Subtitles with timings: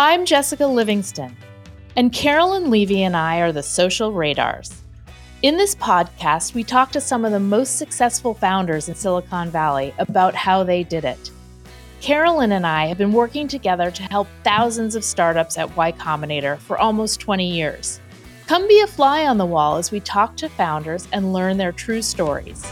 [0.00, 1.36] I'm Jessica Livingston,
[1.96, 4.84] and Carolyn Levy and I are the Social Radars.
[5.42, 9.92] In this podcast, we talk to some of the most successful founders in Silicon Valley
[9.98, 11.32] about how they did it.
[12.00, 16.58] Carolyn and I have been working together to help thousands of startups at Y Combinator
[16.58, 17.98] for almost 20 years.
[18.46, 21.72] Come be a fly on the wall as we talk to founders and learn their
[21.72, 22.64] true stories.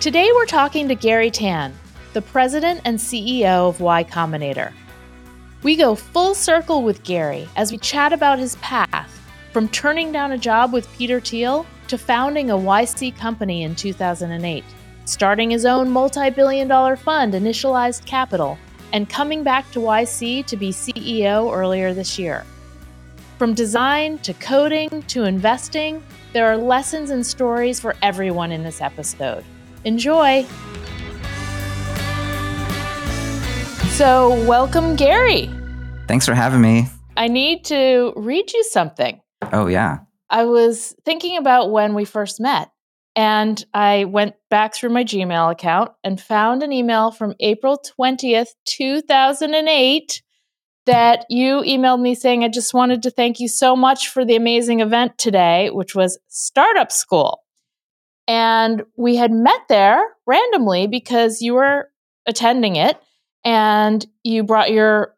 [0.00, 1.72] Today, we're talking to Garry Tan,
[2.16, 4.72] the president and CEO of Y Combinator.
[5.62, 9.20] We go full circle with Garry as we chat about his path
[9.52, 14.64] from turning down a job with Peter Thiel to founding a YC company in 2008,
[15.04, 18.56] starting his own multi billion dollar fund, Initialized Capital,
[18.94, 22.46] and coming back to YC to be CEO earlier this year.
[23.36, 26.02] From design to coding to investing,
[26.32, 29.44] there are lessons and stories for everyone in this episode.
[29.84, 30.46] Enjoy!
[33.96, 35.48] So, welcome, Garry.
[36.06, 36.86] Thanks for having me.
[37.16, 39.22] I need to read you something.
[39.54, 40.00] Oh, yeah.
[40.28, 42.68] I was thinking about when we first met,
[43.14, 48.48] and I went back through my Gmail account and found an email from April 20th,
[48.66, 50.22] 2008,
[50.84, 54.36] that you emailed me saying, I just wanted to thank you so much for the
[54.36, 57.40] amazing event today, which was Startup School.
[58.28, 61.88] And we had met there randomly because you were
[62.26, 63.00] attending it
[63.46, 65.14] and you brought your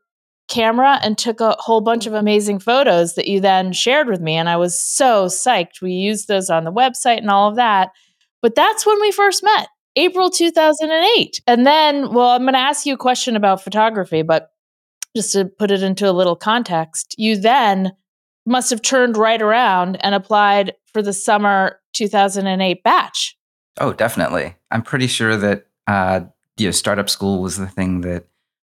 [0.48, 4.34] camera and took a whole bunch of amazing photos that you then shared with me.
[4.34, 5.80] And I was so psyched.
[5.80, 7.90] We used those on the website and all of that.
[8.42, 11.40] But that's when we first met, April 2008.
[11.46, 14.50] And then, well, I'm going to ask you a question about photography, but
[15.16, 17.92] just to put it into a little context, you then
[18.46, 23.38] must have turned right around and applied for the summer 2008 batch.
[23.80, 24.54] Oh, definitely.
[24.70, 26.20] I'm pretty sure that uh,
[26.58, 28.26] you know, startup school was the thing that,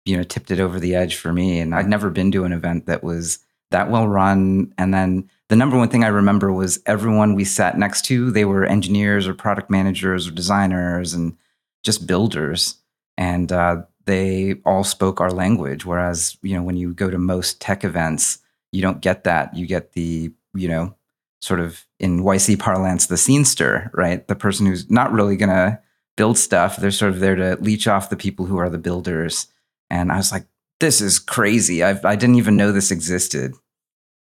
[0.05, 1.61] you know, tipped it over the edge for me.
[1.61, 3.39] And I'd never been to an event that was
[3.71, 4.73] that well run.
[4.79, 8.45] And then the number one thing I remember was everyone we sat next to, they
[8.45, 11.37] were engineers or product managers or designers and
[11.83, 12.77] just builders.
[13.19, 15.85] And uh, they all spoke our language.
[15.85, 18.39] Whereas, you know, when you go to most tech events,
[18.73, 19.55] you don't get that.
[19.55, 20.95] You get the, you know,
[21.41, 24.27] sort of in YC parlance, the scenester, right?
[24.29, 25.81] The person who's not really to
[26.17, 26.77] build stuff.
[26.77, 29.47] They're sort of there to leech off the people who are the builders.
[29.91, 30.47] And I was like,
[30.81, 31.83] this is crazy.
[31.83, 33.55] I've, I didn't even know this existed.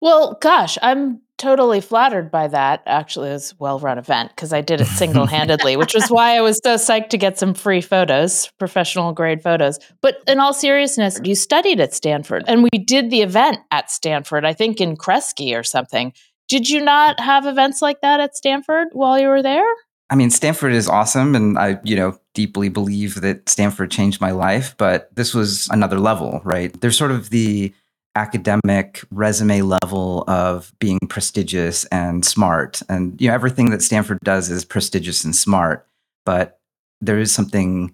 [0.01, 2.83] Well, gosh, I'm totally flattered by that.
[2.85, 6.07] Actually, it was a well run event because I did it single handedly, which was
[6.09, 9.79] why I was so psyched to get some free photos, professional grade photos.
[10.01, 14.45] But in all seriousness, you studied at Stanford and we did the event at Stanford,
[14.45, 16.13] I think in Kresge or something.
[16.47, 19.65] Did you not have events like that at Stanford while you were there?
[20.09, 24.31] I mean, Stanford is awesome, and I, you know, deeply believe that Stanford changed my
[24.31, 24.75] life.
[24.77, 26.79] But this was another level, right?
[26.79, 27.73] There's sort of the
[28.15, 34.49] academic resume level of being prestigious and smart, and you know, everything that Stanford does
[34.51, 35.87] is prestigious and smart.
[36.23, 36.59] But
[37.01, 37.93] there is something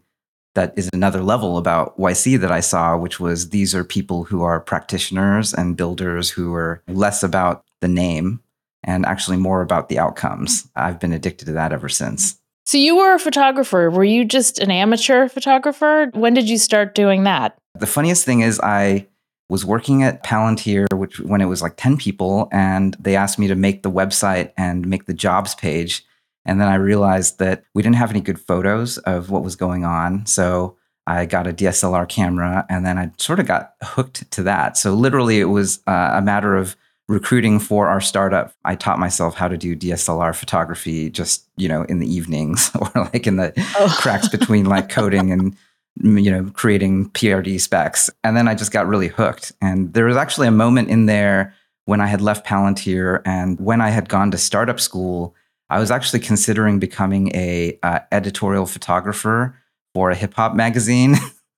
[0.54, 4.44] that is another level about YC that I saw, which was these are people who
[4.44, 8.42] are practitioners and builders who are less about the name
[8.84, 10.68] and actually more about the outcomes.
[10.75, 12.38] I've been addicted to that ever since.
[12.66, 13.90] So you were a photographer.
[13.90, 16.09] Were you just an amateur photographer?
[16.14, 17.58] When did you start doing that?
[17.78, 19.08] The funniest thing is I
[19.50, 23.47] was working at Palantir which when it was like 10 people and they asked me
[23.47, 26.06] to make the website and make the jobs page
[26.46, 29.86] and then I realized that we didn't have any good photos of what was going
[29.86, 30.25] on.
[30.25, 34.78] So I got a DSLR camera and then I sort of got hooked to that.
[34.78, 36.75] So literally it was uh, a matter of
[37.12, 41.84] recruiting for our startup, I taught myself how to do DSLR photography just, you know,
[41.84, 43.96] in the evenings or like in the oh.
[44.00, 45.56] cracks between like coding and
[46.02, 48.10] you know, creating PRD specs.
[48.24, 49.52] And then I just got really hooked.
[49.62, 53.82] And there was actually a moment in there when I had left Palantir and when
[53.82, 55.36] I had gone to startup school,
[55.70, 59.58] I was actually considering becoming a uh, editorial photographer
[59.94, 61.18] for a hip hop magazine.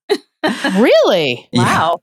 [0.75, 1.47] really?
[1.53, 2.01] Wow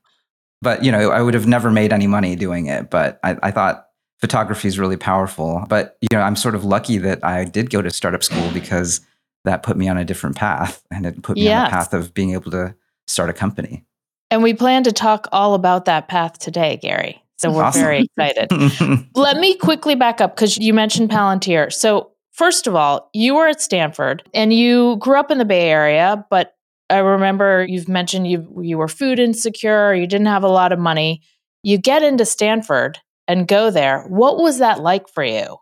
[0.61, 3.51] but you know i would have never made any money doing it but i, I
[3.51, 3.87] thought
[4.19, 7.81] photography is really powerful but you know i'm sort of lucky that i did go
[7.81, 9.01] to startup school because
[9.43, 11.57] that put me on a different path and it put me yes.
[11.57, 12.75] on the path of being able to
[13.07, 13.83] start a company
[14.29, 17.21] and we plan to talk all about that path today Garry.
[17.37, 17.81] so we're awesome.
[17.81, 23.09] very excited let me quickly back up because you mentioned palantir so First of all,
[23.13, 26.55] you were at Stanford and you grew up in the Bay Area, but
[26.91, 30.79] I remember you've mentioned you you were food insecure, you didn't have a lot of
[30.79, 31.21] money.
[31.63, 34.03] You get into Stanford and go there.
[34.03, 35.57] What was that like for you?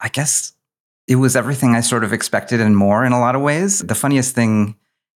[0.00, 0.52] I guess
[1.06, 3.80] it was everything I sort of expected and more in a lot of ways.
[3.80, 4.76] The funniest thing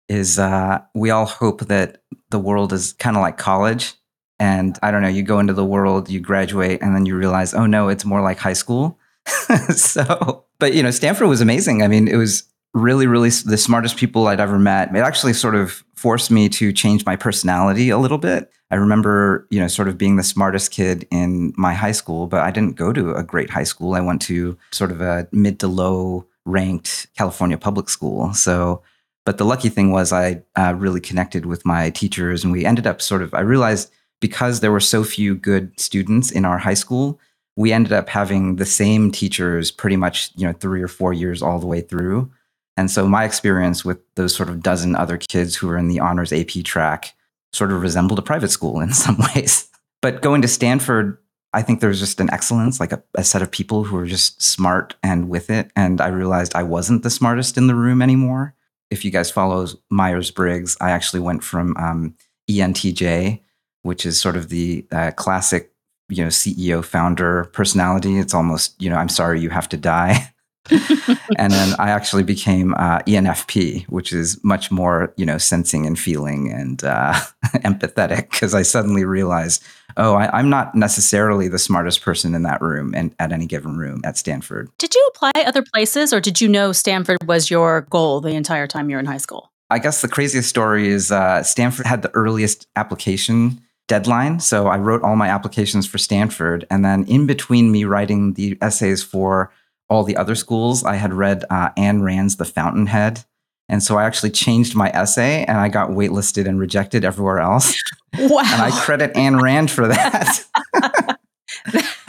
[0.08, 3.94] is uh, we all hope that the world is kind of like college.
[4.38, 7.54] And I don't know, you go into the world, you graduate, and then you realize,
[7.54, 8.98] oh no, it's more like high school.
[9.74, 11.82] so, but you know, Stanford was amazing.
[11.82, 12.44] I mean, it was
[12.76, 14.94] really, really the smartest people I'd ever met.
[14.94, 18.52] It actually sort of forced me to change my personality a little bit.
[18.70, 22.40] I remember, you know, sort of being the smartest kid in my high school, but
[22.40, 23.94] I didn't go to a great high school.
[23.94, 28.34] I went to sort of a mid to low ranked California public school.
[28.34, 28.82] So,
[29.24, 32.86] but the lucky thing was I uh, really connected with my teachers and we ended
[32.86, 33.90] up sort of, I realized
[34.20, 37.18] because there were so few good students in our high school,
[37.56, 41.40] we ended up having the same teachers pretty much, you know, three or four years
[41.40, 42.30] all the way through.
[42.76, 46.00] And so my experience with those sort of dozen other kids who were in the
[46.00, 47.14] honors AP track
[47.52, 49.68] sort of resembled a private school in some ways.
[50.02, 51.18] But going to Stanford,
[51.52, 54.06] I think there was just an excellence, like a, a set of people who were
[54.06, 55.70] just smart and with it.
[55.74, 58.54] And I realized I wasn't the smartest in the room anymore.
[58.90, 62.14] If you guys follow Myers Briggs, I actually went from um,
[62.48, 63.40] ENTJ,
[63.82, 65.72] which is sort of the uh, classic,
[66.08, 68.18] you know, CEO founder personality.
[68.18, 70.32] It's almost, you know, I'm sorry you have to die.
[71.38, 75.98] and then I actually became uh, ENFP, which is much more, you know, sensing and
[75.98, 77.14] feeling and uh,
[77.56, 79.62] empathetic because I suddenly realized,
[79.96, 83.76] oh, I, am not necessarily the smartest person in that room and at any given
[83.76, 84.70] room at Stanford.
[84.78, 88.66] Did you apply other places or did you know Stanford was your goal the entire
[88.66, 89.52] time you were in high school?
[89.70, 94.40] I guess the craziest story is uh, Stanford had the earliest application deadline.
[94.40, 96.66] So I wrote all my applications for Stanford.
[96.70, 99.52] And then in between me writing the essays for
[99.88, 103.24] all the other schools, I had read uh, Ayn Rand's The Fountainhead.
[103.68, 107.74] And so I actually changed my essay and I got waitlisted and rejected everywhere else.
[108.18, 108.40] Wow.
[108.40, 110.44] And I credit Ayn Rand for that.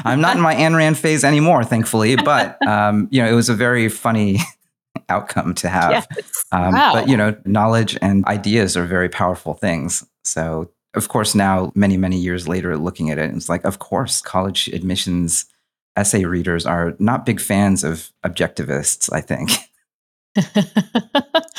[0.06, 3.50] I'm not in my Ayn Rand phase anymore, thankfully, but um, you know, it was
[3.50, 4.38] a very funny
[5.10, 5.92] outcome to have.
[5.92, 6.46] Yes.
[6.52, 6.94] Um, wow.
[6.94, 10.06] But you know, knowledge and ideas are very powerful things.
[10.24, 14.20] So of course, now many, many years later, looking at it, it's like, of course,
[14.20, 15.46] college admissions
[15.98, 19.52] essay readers are not big fans of objectivists, I think.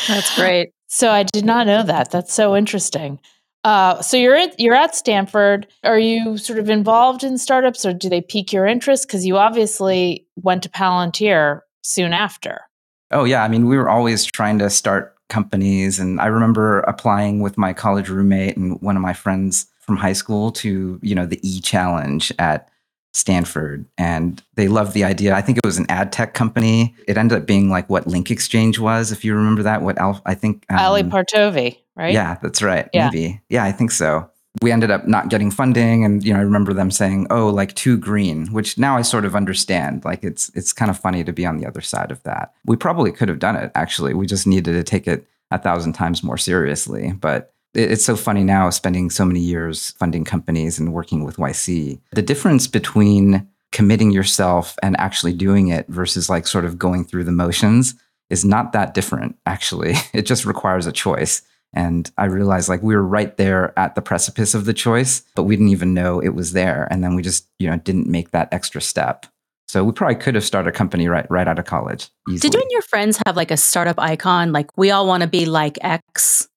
[0.08, 0.72] That's great.
[0.86, 2.10] So I did not know that.
[2.10, 3.20] That's so interesting.
[3.64, 5.66] Uh, so you're at, you're at Stanford.
[5.84, 9.06] Are you sort of involved in startups, or do they pique your interest?
[9.06, 12.62] Because you obviously went to Palantir soon after.
[13.10, 17.40] Oh yeah, I mean we were always trying to start companies, and I remember applying
[17.40, 21.26] with my college roommate and one of my friends from high school to you know
[21.26, 22.70] the E Challenge at
[23.12, 25.34] Stanford and they loved the idea.
[25.34, 26.94] I think it was an ad tech company.
[27.06, 29.82] It ended up being like what Link Exchange was, if you remember that.
[29.82, 32.12] What Alf, I think um, Ali Partovi, right?
[32.12, 32.88] Yeah, that's right.
[32.92, 33.10] Yeah.
[33.10, 33.40] Maybe.
[33.48, 34.30] Yeah, I think so.
[34.60, 37.74] We ended up not getting funding, and you know, I remember them saying, "Oh, like
[37.74, 40.04] too green," which now I sort of understand.
[40.04, 42.54] Like it's it's kind of funny to be on the other side of that.
[42.64, 43.70] We probably could have done it.
[43.74, 47.12] Actually, we just needed to take it a thousand times more seriously.
[47.12, 52.00] But it's so funny now spending so many years funding companies and working with YC.
[52.12, 57.24] The difference between committing yourself and actually doing it versus like sort of going through
[57.24, 57.94] the motions
[58.30, 59.94] is not that different, actually.
[60.12, 61.42] It just requires a choice.
[61.74, 65.42] And I realized like we were right there at the precipice of the choice, but
[65.42, 66.88] we didn't even know it was there.
[66.90, 69.26] And then we just, you know, didn't make that extra step.
[69.66, 72.08] So we probably could have started a company right right out of college.
[72.26, 72.38] Easily.
[72.38, 74.50] Did you and your friends have like a startup icon?
[74.50, 76.48] Like we all want to be like X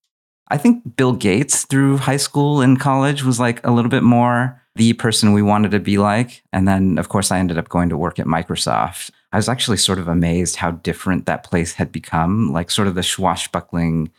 [0.52, 4.62] I think Bill Gates through high school and college was like a little bit more
[4.76, 6.44] the person we wanted to be like.
[6.52, 9.12] And then, of course, I ended up going to work at Microsoft.
[9.32, 12.96] I was actually sort of amazed how different that place had become, like sort of
[12.96, 14.12] the swashbuckling,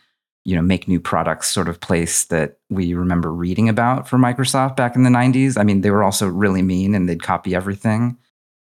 [0.43, 4.75] you know, make new products sort of place that we remember reading about for Microsoft
[4.75, 5.55] back in the 90s.
[5.55, 8.17] I mean, they were also really mean and they'd copy everything.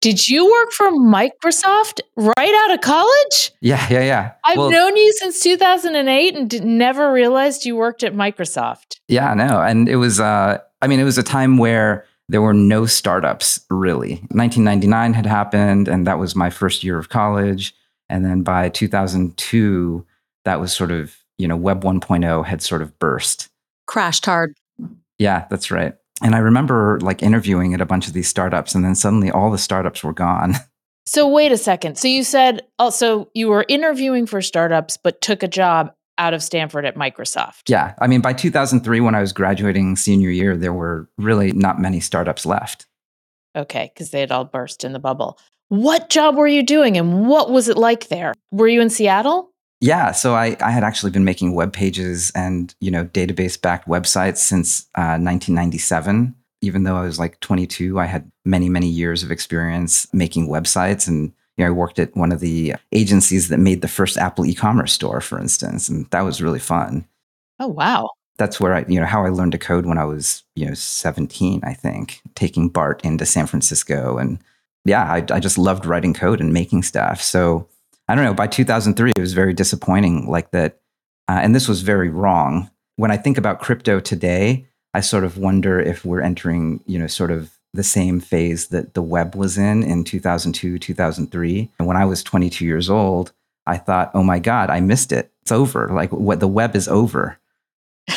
[0.04, 3.54] Did you work for Microsoft right out of college?
[3.62, 4.32] Yeah, yeah, yeah.
[4.44, 8.98] I've well, known you since 2008 and did, never realized you worked at Microsoft.
[9.08, 9.62] Yeah, no.
[9.62, 13.62] And it was, uh, I mean, it was a time where there were no startups
[13.70, 14.16] really.
[14.32, 17.74] 1999 had happened, and that was my first year of college.
[18.10, 20.06] And then by 2002,
[20.44, 23.48] that was sort of, you know, Web 1.0 had sort of burst.
[23.88, 24.54] Crashed hard.
[25.18, 25.96] Yeah, that's right.
[26.24, 29.52] And I remember like interviewing at a bunch of these startups, and then suddenly all
[29.52, 30.56] the startups were gone.
[31.06, 31.98] So, wait a second.
[31.98, 36.34] So, you said oh, also you were interviewing for startups, but took a job out
[36.34, 37.64] of Stanford at Microsoft.
[37.68, 37.94] Yeah.
[38.00, 42.00] I mean, by 2003, when I was graduating senior year, there were really not many
[42.00, 42.86] startups left.
[43.56, 43.92] Okay.
[43.94, 45.40] Because they had all burst in the bubble.
[45.70, 48.34] What job were you doing and what was it like there?
[48.52, 49.53] Were you in Seattle?
[49.84, 53.86] Yeah, so I, I had actually been making web pages and you know database backed
[53.86, 56.34] websites since uh, 1997.
[56.62, 61.06] Even though I was like 22, I had many many years of experience making websites,
[61.06, 64.46] and you know I worked at one of the agencies that made the first Apple
[64.46, 67.06] e-commerce store, for instance, and that was really fun.
[67.60, 68.10] Oh wow!
[68.38, 70.74] that's where I, you know, how I learned to code when I was, you know,
[70.74, 74.18] 17, I think, taking BART into San Francisco.
[74.18, 74.40] And
[74.86, 77.22] yeah, I, I just loved writing code and making stuff.
[77.22, 77.68] So
[78.08, 80.80] I don't know, by 2003, it was very disappointing like that.
[81.30, 82.70] Uh, and this was very wrong.
[82.98, 87.08] When I think about crypto today, I sort of wonder if we're entering, you know,
[87.08, 91.72] sort of the same phase that the web was in in 2002, 2003.
[91.80, 93.32] And when I was 22 years old,
[93.66, 95.32] I thought, oh my God, I missed it.
[95.42, 95.90] It's over.
[95.90, 97.40] Like what the web is over.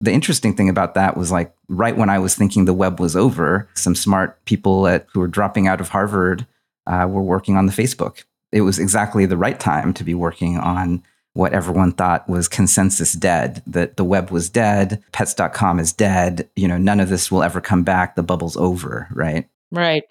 [0.00, 3.14] the interesting thing about that was like right when I was thinking the web was
[3.14, 6.46] over, some smart people at, who were dropping out of Harvard
[6.86, 8.24] uh, were working on the Facebook.
[8.54, 13.12] It was exactly the right time to be working on what everyone thought was consensus
[13.12, 17.42] dead that the web was dead pets.com is dead you know none of this will
[17.42, 19.48] ever come back the bubble's over right?
[19.72, 20.04] Right.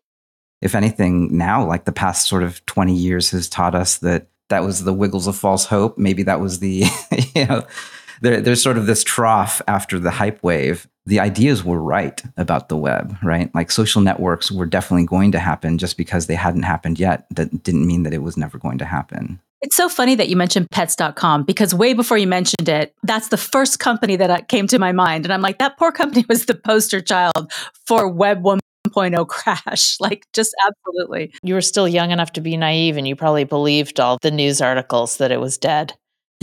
[0.62, 4.64] If anything now like the past sort of 20 years has taught us that that
[4.64, 5.98] was the wiggles of false hope.
[5.98, 6.84] Maybe that was the
[7.34, 7.66] you know
[8.22, 12.70] there, there's sort of this trough after the hype wave the ideas were right about
[12.70, 16.64] the web right like social networks were definitely going to happen just because they hadn't
[16.64, 20.14] happened yet that didn't mean that it was never going to happen it's so funny
[20.16, 24.30] that you mentioned pets.com because way before you mentioned it, that's the first company that
[24.30, 25.26] uh, came to my mind.
[25.26, 27.50] And I'm like, that poor company was the poster child
[27.88, 29.96] for Web 1.0 crash.
[30.02, 31.32] Like, just absolutely.
[31.44, 34.60] You were still young enough to be naive and you probably believed all the news
[34.60, 35.94] articles that it was dead.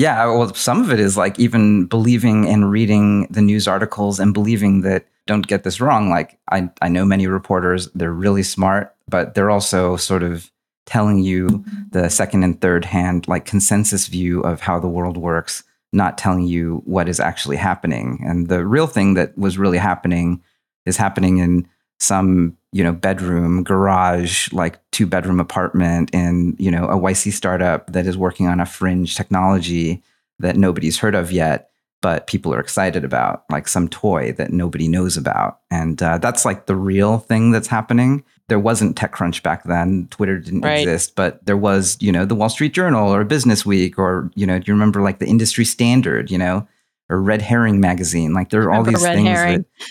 [0.00, 4.32] Yeah, well, some of it is like even believing and reading the news articles and
[4.32, 8.96] believing that, don't get this wrong, like I, I know many reporters, they're really smart,
[9.06, 10.50] but they're also sort of
[10.86, 11.82] telling you mm-hmm.
[11.90, 16.46] the second and third hand, like consensus view of how the world works, not telling
[16.46, 18.24] you what is actually happening.
[18.26, 20.42] And the real thing that was really happening
[20.86, 21.68] is happening in
[22.00, 27.92] some, you know, bedroom, garage, like two bedroom apartment in, you know, a YC startup
[27.92, 30.02] that is working on a fringe technology
[30.38, 31.70] that nobody's heard of yet
[32.02, 35.60] but people are excited about, like some toy that nobody knows about.
[35.70, 38.24] And uh, that's like the real thing that's happening.
[38.48, 40.08] There wasn't TechCrunch back then.
[40.10, 40.78] Twitter didn't right.
[40.78, 44.46] exist, but there was, you know, the Wall Street Journal or Business Week or, you
[44.46, 46.66] know, do you remember like the industry standard, you know,
[47.10, 48.32] or Red Herring magazine?
[48.32, 49.58] Like there are all these things herring.
[49.78, 49.86] that,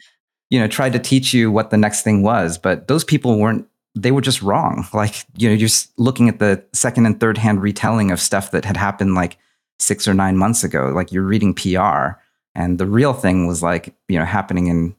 [0.49, 3.67] you know, tried to teach you what the next thing was, but those people weren't
[3.95, 4.87] they were just wrong.
[4.93, 8.65] Like, you know, you're looking at the second and third hand retelling of stuff that
[8.65, 9.37] had happened like
[9.79, 10.91] six or nine months ago.
[10.93, 12.19] Like you're reading PR,
[12.55, 14.95] and the real thing was like you know happening in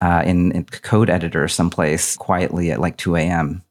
[0.00, 3.62] uh, in, in code editor someplace quietly at like 2 a.m.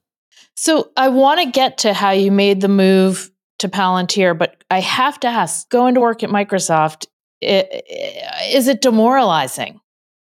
[0.55, 4.79] So I want to get to how you made the move to Palantir, but I
[4.79, 7.07] have to ask: going to work at Microsoft
[7.41, 9.80] is it demoralizing?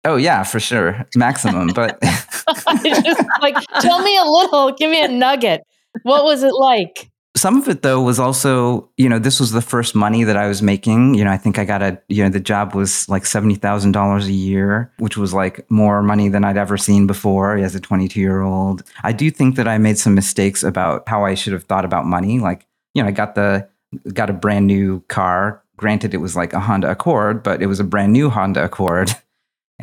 [0.06, 1.68] Oh yeah, for sure, maximum.
[1.68, 4.72] But just like, tell me a little.
[4.74, 5.62] Give me a nugget.
[6.04, 7.12] What was it like?
[7.36, 10.48] some of it though was also you know this was the first money that i
[10.48, 13.24] was making you know i think i got a you know the job was like
[13.24, 17.80] $70000 a year which was like more money than i'd ever seen before as a
[17.80, 21.54] 22 year old i do think that i made some mistakes about how i should
[21.54, 23.68] have thought about money like you know i got the
[24.14, 27.80] got a brand new car granted it was like a honda accord but it was
[27.80, 29.12] a brand new honda accord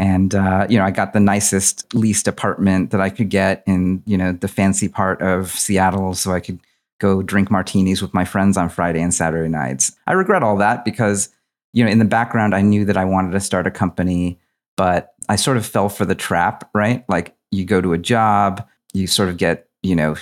[0.01, 4.03] and uh, you know i got the nicest leased apartment that i could get in
[4.07, 6.59] you know the fancy part of seattle so i could
[7.01, 9.97] go drink martinis with my friends on Friday and Saturday nights.
[10.07, 11.31] I regret all that because,
[11.73, 14.39] you know, in the background, I knew that I wanted to start a company,
[14.77, 17.05] but I sort of fell for the trap, right?
[17.09, 20.15] Like you go to a job, you sort of get, you know,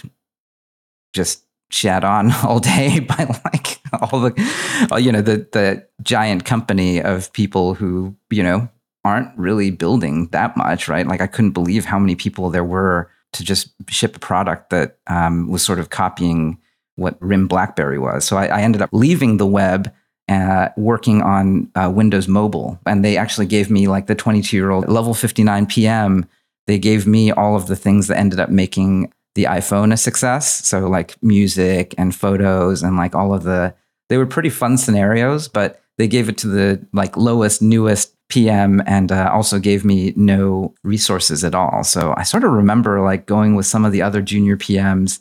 [1.12, 7.02] just chat on all day by like all the, you know, the, the giant company
[7.02, 8.68] of people who, you know,
[9.08, 11.06] aren't really building that much, right?
[11.06, 14.98] Like I couldn't believe how many people there were to just ship a product that
[15.06, 16.58] um, was sort of copying
[16.96, 18.24] what RIM BlackBerry was.
[18.24, 19.92] So I, I ended up leaving the web
[20.28, 22.78] uh, working on uh, Windows Mobile.
[22.84, 26.26] And they actually gave me like the 22 year old level 59 PM.
[26.66, 30.66] They gave me all of the things that ended up making the iPhone a success.
[30.66, 33.74] So like music and photos and like all of the,
[34.10, 38.82] they were pretty fun scenarios, but they gave it to the like lowest, newest PM
[38.86, 41.82] and uh, also gave me no resources at all.
[41.84, 45.20] So I sort of remember like going with some of the other junior PMs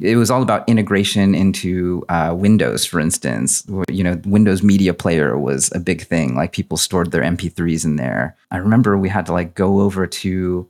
[0.00, 3.64] it was all about integration into uh, Windows, for instance.
[3.88, 6.34] You know, Windows Media Player was a big thing.
[6.34, 8.36] Like people stored their MP3s in there.
[8.50, 10.68] I remember we had to like go over to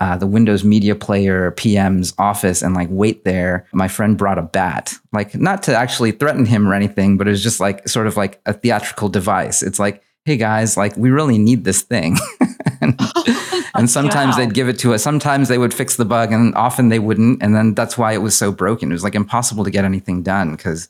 [0.00, 3.66] uh, the Windows Media Player PM's office and like wait there.
[3.72, 7.30] My friend brought a bat, like not to actually threaten him or anything, but it
[7.30, 9.62] was just like sort of like a theatrical device.
[9.62, 12.16] It's like, hey guys, like we really need this thing.
[12.80, 13.00] and,
[13.76, 15.02] and sometimes they'd give it to us.
[15.02, 17.42] Sometimes they would fix the bug, and often they wouldn't.
[17.42, 18.90] And then that's why it was so broken.
[18.90, 20.88] It was like impossible to get anything done because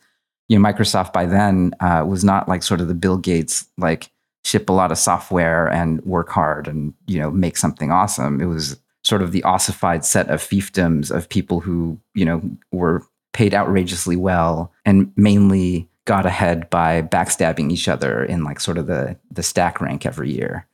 [0.48, 4.10] you know Microsoft by then uh, was not like sort of the Bill Gates like
[4.42, 8.40] ship a lot of software and work hard and you know make something awesome.
[8.40, 12.40] It was sort of the ossified set of fiefdoms of people who you know
[12.72, 18.78] were paid outrageously well and mainly got ahead by backstabbing each other in like sort
[18.78, 20.66] of the the stack rank every year.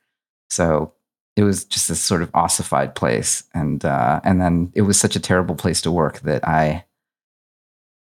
[0.50, 0.92] So
[1.34, 5.16] it was just this sort of ossified place, and uh, and then it was such
[5.16, 6.84] a terrible place to work that I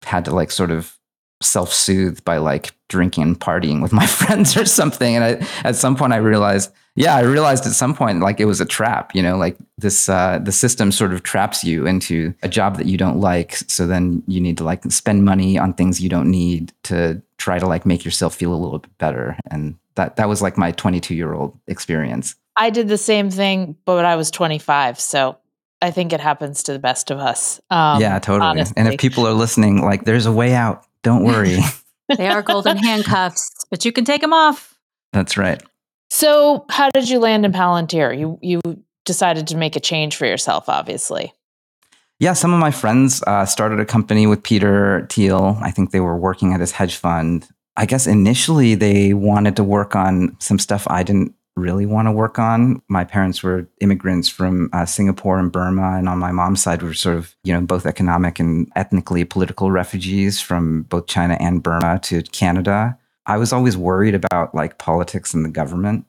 [0.03, 0.96] had to like sort of
[1.41, 5.95] self-soothe by like drinking and partying with my friends or something and I, at some
[5.95, 9.21] point i realized yeah i realized at some point like it was a trap you
[9.21, 12.97] know like this uh, the system sort of traps you into a job that you
[12.97, 16.73] don't like so then you need to like spend money on things you don't need
[16.83, 20.41] to try to like make yourself feel a little bit better and that that was
[20.41, 24.99] like my 22 year old experience I did the same thing, but I was 25.
[24.99, 25.37] So
[25.81, 27.61] I think it happens to the best of us.
[27.69, 28.73] Um, yeah totally honestly.
[28.75, 31.57] and if people are listening like there's a way out don't worry
[32.17, 34.77] They are golden handcuffs, but you can take them off.
[35.11, 35.61] that's right
[36.09, 38.17] So, how did you land in Palantir?
[38.17, 38.61] You you
[39.05, 41.33] decided to make a change for yourself, obviously.
[42.19, 45.57] Yeah, some of my friends uh, started a company with Peter Thiel.
[45.61, 47.47] I think they were working at his hedge fund.
[47.75, 52.11] I guess initially they wanted to work on some stuff I didn't really want to
[52.11, 52.81] work on.
[52.87, 56.87] My parents were immigrants from uh, Singapore and Burma, and on my mom's side, we
[56.87, 61.63] were sort of, you know, both economic and ethnically political refugees from both China and
[61.63, 62.97] Burma to Canada.
[63.25, 66.05] I was always worried about like politics and the government.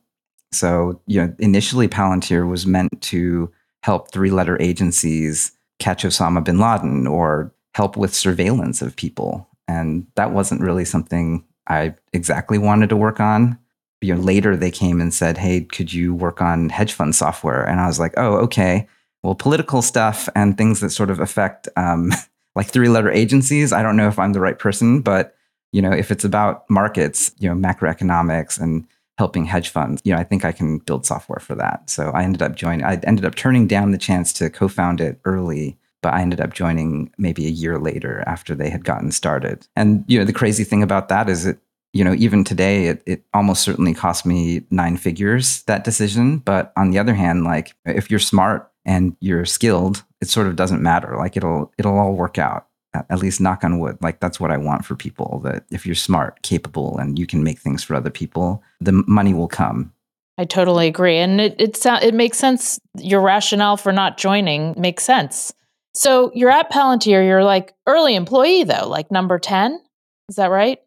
[0.53, 3.51] So, you know, initially Palantir was meant to
[3.83, 9.49] help three letter agencies catch Osama bin Laden or help with surveillance of people.
[9.67, 13.59] And that wasn't really something I exactly wanted to work on.
[14.01, 17.65] You know, later they came and said, Hey, could you work on hedge fund software?
[17.65, 18.87] And I was like, Oh, okay.
[19.23, 22.13] Well, political stuff and things that sort of affect um,
[22.55, 25.35] like three letter agencies, I don't know if I'm the right person, but
[25.73, 28.87] you know, if it's about markets, you know, macroeconomics and
[29.19, 31.91] helping hedge funds, you know, I think I can build software for that.
[31.91, 35.01] So I ended up joining, I ended up turning down the chance to co found
[35.01, 39.11] it early, but I ended up joining maybe a year later after they had gotten
[39.11, 39.67] started.
[39.77, 41.59] And, you know, the crazy thing about that is it,
[41.93, 46.39] you know, even today, it, it almost certainly cost me nine figures, that decision.
[46.39, 50.57] But on the other hand, like if you're smart and you're skilled, it sort of
[50.57, 51.17] doesn't matter.
[51.17, 52.67] Like it'll, it'll all work out
[53.11, 55.95] at least knock on wood like that's what i want for people that if you're
[55.95, 59.93] smart capable and you can make things for other people the money will come
[60.39, 62.79] I totally agree, and it it sound it makes sense.
[62.97, 65.53] Your rationale for not joining makes sense.
[65.95, 67.27] So you're at Palantir.
[67.27, 69.81] You're like early employee though, like number ten.
[70.29, 70.79] Is that right?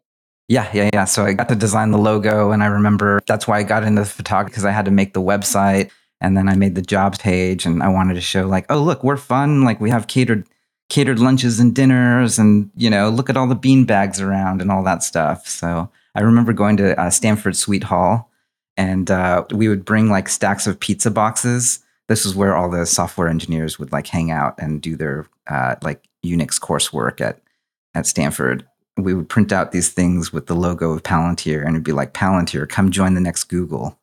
[0.52, 1.04] Yeah yeah yeah.
[1.06, 4.04] So i got to design the logo and i remember that's why i got into
[4.04, 7.64] photography because i had to make the website and then i made the jobs page
[7.64, 9.64] and i wanted to show like oh look we're fun.
[9.64, 10.46] Like we have catered
[10.90, 14.70] catered lunches and dinners and you know look at all the bean bags around and
[14.70, 15.48] all that stuff.
[15.48, 18.30] So i remember going to uh, stanford sweet hall
[18.76, 21.80] and uh, we would bring like stacks of pizza boxes.
[22.08, 25.76] This is where all the software engineers would like hang out and do their uh,
[25.82, 27.40] like unix coursework at
[27.94, 31.84] at stanford we would print out these things with the logo of palantir and it'd
[31.84, 33.98] be like palantir come join the next google.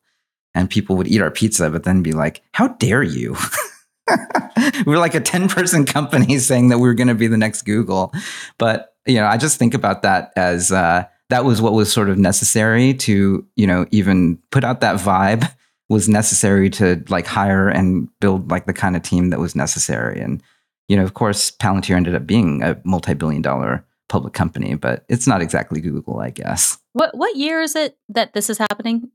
[0.52, 3.36] And people would eat our pizza but then be like how dare you?
[4.08, 7.36] We were like a 10 person company saying that we were going to be the
[7.36, 8.12] next google.
[8.58, 12.10] But you know i just think about that as uh, that was what was sort
[12.10, 15.50] of necessary to you know even put out that vibe
[15.88, 20.20] was necessary to like hire and build like the kind of team that was necessary.
[20.20, 20.42] And
[20.88, 25.26] you know of course palantir ended up being a multi-billion dollar public company but it's
[25.26, 29.08] not exactly google i guess What what year is it that this is happening?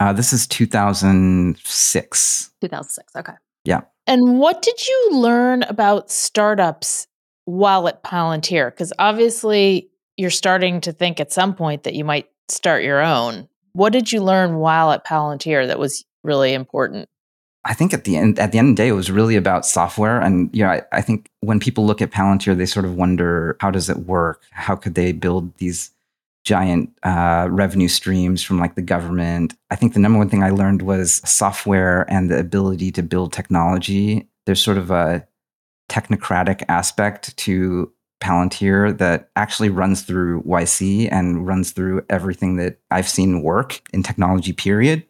[0.00, 3.16] uh, this is 2006 2006.
[3.16, 3.32] Okay.
[3.64, 3.80] Yeah.
[4.06, 7.06] And what did you learn about startups
[7.46, 8.70] while at Palantir?
[8.70, 13.48] Because obviously you're starting to think at some point that you might start your own.
[13.72, 17.08] What did you learn while at Palantir that was really important?
[17.66, 19.66] I think at the end at the end of the day, it was really about
[19.66, 20.20] software.
[20.20, 23.56] And you know, I, I think when people look at Palantir, they sort of wonder
[23.60, 24.42] how does it work?
[24.52, 25.90] How could they build these
[26.44, 29.56] giant uh, revenue streams from like the government?
[29.70, 33.32] I think the number one thing I learned was software and the ability to build
[33.32, 34.28] technology.
[34.46, 35.26] There's sort of a
[35.90, 43.08] technocratic aspect to Palantir that actually runs through YC and runs through everything that I've
[43.08, 45.04] seen work in technology, period,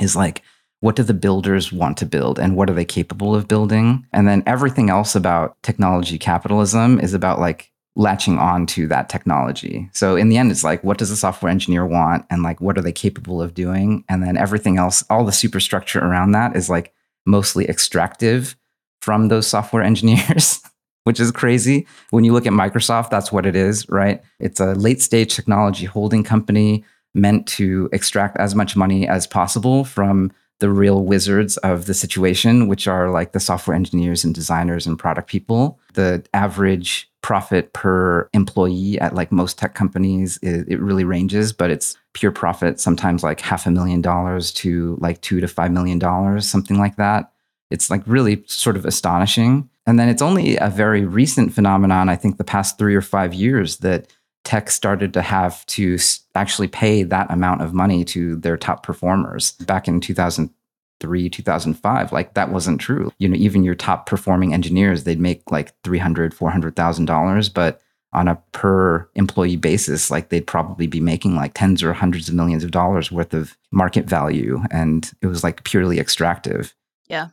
[0.00, 0.42] is like,
[0.80, 4.06] what do the builders want to build and what are they capable of building?
[4.12, 9.90] And then everything else about technology capitalism is about like latching on to that technology.
[9.92, 12.24] So in the end, it's like, what does a software engineer want?
[12.30, 14.04] And like, what are they capable of doing?
[14.08, 16.92] And then everything else, all the superstructure around that is like
[17.26, 18.56] mostly extractive
[19.02, 20.60] from those software engineers.
[21.04, 21.86] which is crazy.
[22.10, 24.22] When you look at Microsoft, that's what it is, right?
[24.38, 26.84] It's a late stage technology holding company.
[27.14, 32.66] meant to extract as much money as possible from the real wizards of the situation,
[32.66, 35.78] which are like the software engineers and designers and product people.
[35.94, 41.70] The average profit per employee at like most tech companies, it, it, really ranges, but
[41.70, 45.98] it's pure profit, sometimes like half a million dollars to like two to five million
[45.98, 47.32] dollars, something like that.
[47.70, 49.68] It's like really sort of astonishing.
[49.86, 53.34] And then it's only a very recent phenomenon, I think the past three or five
[53.34, 54.12] years, that
[54.48, 55.98] tech started to have to
[56.34, 59.52] actually pay that amount of money to their top performers.
[59.52, 63.12] Back in 2003, 2005, like that wasn't true.
[63.18, 67.82] You know, even your top performing engineers, they'd make like 300, $400,000, but
[68.14, 72.34] on a per employee basis, like they'd probably be making like tens or hundreds of
[72.34, 74.62] millions of dollars worth of market value.
[74.70, 76.74] And it was like purely extractive.
[77.06, 77.28] Yeah.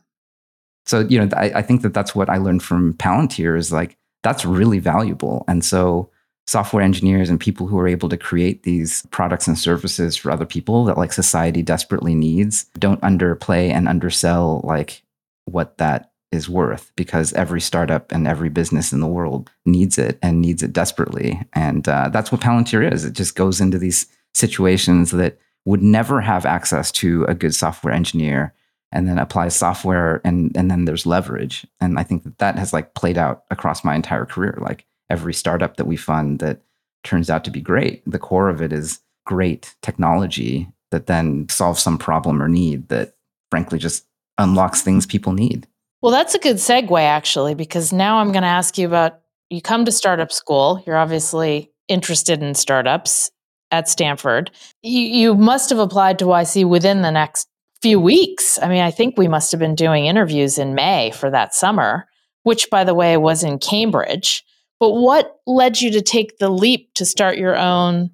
[0.84, 3.96] So, you know, I, I think that that's what I learned from Palantir is like,
[4.22, 5.46] that's really valuable.
[5.48, 6.10] And so
[6.46, 10.46] software engineers and people who are able to create these products and services for other
[10.46, 15.02] people that like society desperately needs don't underplay and undersell like
[15.46, 20.18] what that is worth because every startup and every business in the world needs it
[20.22, 21.40] and needs it desperately.
[21.52, 23.04] And uh, that's what palantir is.
[23.04, 27.94] It just goes into these situations that would never have access to a good software
[27.94, 28.54] engineer
[28.92, 31.66] and then applies software and and then there's leverage.
[31.80, 34.58] And i think that that has like played out across my entire career.
[34.60, 36.62] Like every startup that we fund that
[37.04, 38.02] turns out to be great.
[38.10, 43.14] The core of it is great technology that then solves some problem or need that
[43.50, 44.06] frankly just
[44.38, 45.66] unlocks things people need.
[46.02, 49.60] Well, that's a good segue actually, because now I'm going to ask you about you
[49.60, 50.82] come to startup school.
[50.86, 53.30] You're obviously interested in startups
[53.70, 54.50] at Stanford.
[54.82, 57.48] You, you must have applied to YC within the next
[57.82, 58.58] few weeks.
[58.60, 62.06] I mean, I think we must have been doing interviews in May for that summer,
[62.42, 64.44] which, by the way, was in Cambridge.
[64.78, 68.10] But what led you to take the leap to start your own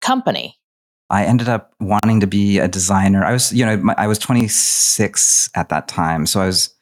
[0.00, 0.56] company?
[1.10, 3.24] I ended up wanting to be a designer.
[3.24, 6.24] I was, you know, I was 26 at that time.
[6.26, 6.72] So I was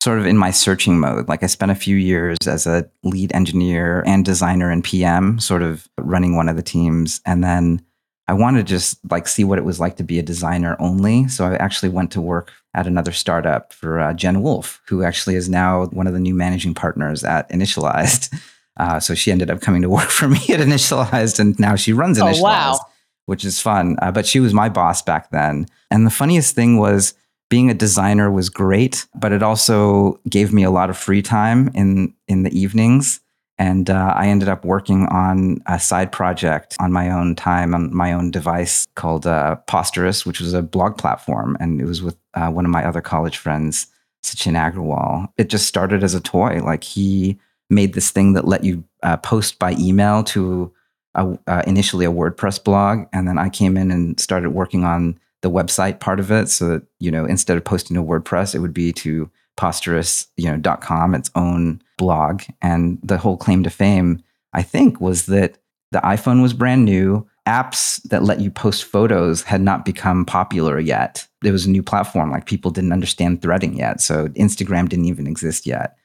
[0.00, 1.28] sort of in my searching mode.
[1.28, 5.62] Like I spent a few years as a lead engineer and designer and PM, sort
[5.62, 7.20] of running one of the teams.
[7.26, 7.84] And then
[8.26, 11.28] I wanted to just like see what it was like to be a designer only.
[11.28, 15.36] So I actually went to work at another startup for uh, Jen Wolf, who actually
[15.36, 18.34] is now one of the new managing partners at Initialized.
[18.76, 21.92] Uh, so she ended up coming to work for me at Initialized, and now she
[21.92, 22.80] runs Initialized, oh, wow.
[23.26, 23.96] which is fun.
[24.02, 25.66] Uh, but she was my boss back then.
[25.92, 27.14] And the funniest thing was
[27.50, 31.70] being a designer was great, but it also gave me a lot of free time
[31.74, 33.20] in in the evenings.
[33.58, 37.94] And uh, I ended up working on a side project on my own time, on
[37.94, 41.56] my own device called uh, Posterous, which was a blog platform.
[41.60, 43.86] And it was with uh, one of my other college friends,
[44.24, 45.28] Sachin Agarwal.
[45.36, 46.60] It just started as a toy.
[46.64, 47.38] Like he
[47.70, 50.72] made this thing that let you uh, post by email to
[51.14, 53.06] a, uh, initially a WordPress blog.
[53.12, 56.68] And then I came in and started working on the website part of it so
[56.68, 60.56] that, you know, instead of posting to WordPress, it would be to posterous, you know,
[60.56, 62.42] dot .com, its own blog.
[62.62, 65.58] And the whole claim to fame, I think, was that
[65.92, 67.26] the iPhone was brand new.
[67.46, 71.26] Apps that let you post photos had not become popular yet.
[71.44, 72.30] It was a new platform.
[72.30, 74.00] Like people didn't understand threading yet.
[74.00, 75.96] So Instagram didn't even exist yet.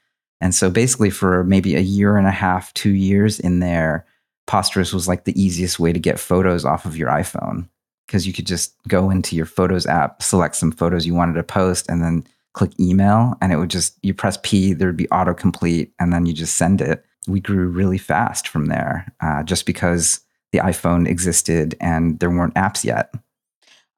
[0.41, 4.05] And so basically, for maybe a year and a half, two years in there,
[4.47, 7.69] Posterous was like the easiest way to get photos off of your iPhone
[8.05, 11.43] because you could just go into your Photos app, select some photos you wanted to
[11.43, 15.07] post, and then click email and it would just you press p there would be
[15.07, 17.05] autocomplete and then you just send it.
[17.27, 22.55] We grew really fast from there uh, just because the iphone existed and there weren't
[22.55, 23.13] apps yet.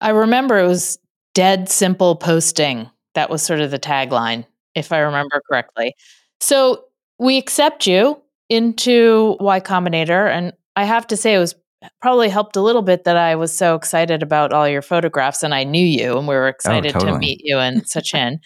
[0.02, 1.00] I remember it was
[1.34, 2.90] dead simple posting.
[3.14, 5.96] That was sort of the tagline if i remember correctly.
[6.40, 6.86] So
[7.20, 11.56] we accept you into y combinator and i have to say it was
[12.02, 15.54] probably helped a little bit that I was so excited about all your photographs and
[15.54, 17.12] I knew you and we were oh, excited oh, totally.
[17.12, 18.40] to meet you and Sachin.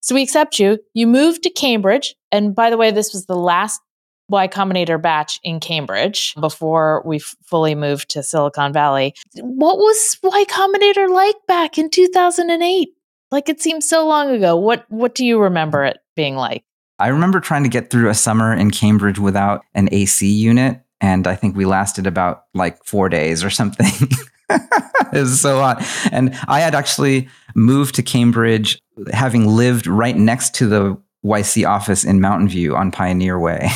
[0.00, 0.78] so we accept you.
[0.94, 2.14] You moved to Cambridge.
[2.32, 3.80] And by the way, this was the last
[4.28, 9.14] Y Combinator batch in Cambridge before we fully moved to Silicon Valley.
[9.34, 12.88] What was Y Combinator like back in 2008?
[13.32, 14.56] Like it seems so long ago.
[14.56, 16.64] What what do you remember it being like?
[16.98, 21.26] I remember trying to get through a summer in Cambridge without an AC unit and
[21.26, 23.86] I think we lasted about like four days or something.
[24.50, 25.82] it was so hot.
[26.12, 28.80] And I had actually moved to Cambridge,
[29.12, 33.68] having lived right next to the YC office in Mountain View on Pioneer Way.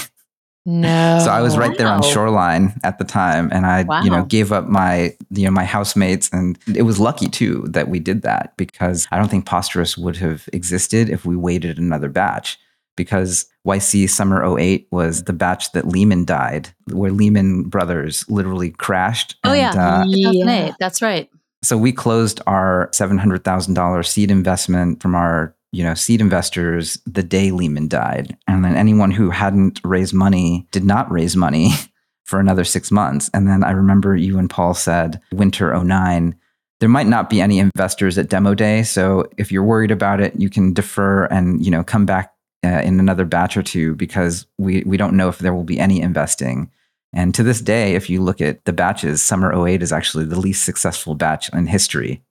[0.67, 1.21] No.
[1.25, 1.77] so I was right wow.
[1.77, 4.03] there on Shoreline at the time, and I, wow.
[4.03, 7.89] you know, gave up my, you know, my housemates, and it was lucky too that
[7.89, 12.09] we did that because I don't think Posterous would have existed if we waited another
[12.09, 12.59] batch
[12.97, 19.37] because YC Summer 08 was the batch that Lehman died, where Lehman Brothers literally crashed.
[19.45, 19.71] Oh, yeah.
[19.71, 20.75] uh, 2008.
[20.79, 21.31] That's right.
[21.63, 27.51] so we closed our $700,000 seed investment from our you know seed investors the day
[27.51, 28.37] Lehman died.
[28.47, 31.71] And then anyone who hadn't raised money did not raise money
[32.25, 33.29] for another 6 months.
[33.35, 36.37] And then I remember you and Paul said winter 09
[36.81, 40.39] there might not be any investors at demo day so if you're worried about it
[40.39, 42.34] you can defer and you know come back
[42.65, 45.79] uh, in another batch or two because we we don't know if there will be
[45.79, 46.71] any investing
[47.13, 50.41] and to this day if you look at the batches summer 08 is actually the
[50.41, 52.23] least successful batch in history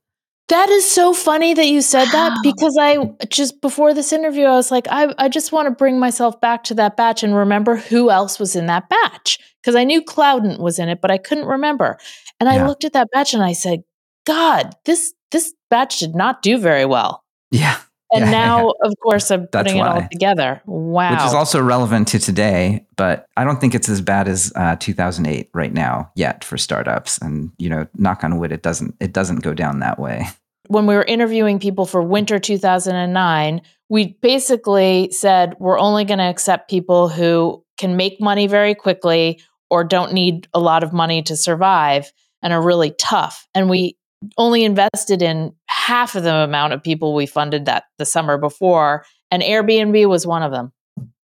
[0.49, 4.55] That is so funny that you said that because I just before this interview, I
[4.55, 7.77] was like, I, I just want to bring myself back to that batch and remember
[7.77, 9.39] who else was in that batch.
[9.61, 11.97] Because I knew Cloudant was in it, but I couldn't remember.
[12.39, 12.67] And I Yeah.
[12.67, 13.83] looked at that batch and I said,
[14.27, 17.23] God, this this batch did not do very well.
[17.51, 17.77] yeah
[18.15, 18.89] And Yeah, now, yeah.
[18.89, 20.61] of course, I'm That's putting it all together.
[20.65, 21.11] Wow.
[21.11, 24.75] which is also relevant to today but i don't think it's as bad as uh,
[24.79, 29.13] 2008 right now yet for startups and you know knock on wood it doesn't it
[29.13, 30.27] doesn't go down that way
[30.67, 36.25] when we were interviewing people for winter 2009, we basically said we're only going to
[36.25, 41.21] accept people who can make money very quickly or don't need a lot of money
[41.23, 43.47] to survive and are really tough.
[43.53, 43.97] And we
[44.37, 49.05] only invested in half of the amount of people we funded that the summer before,
[49.29, 50.71] and Airbnb was one of them.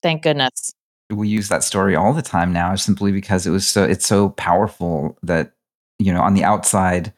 [0.03, 0.73] Thank goodness.
[1.09, 4.29] we use that story all the time now simply because it was so it's so
[4.29, 5.53] powerful that
[5.97, 7.13] you know on the outside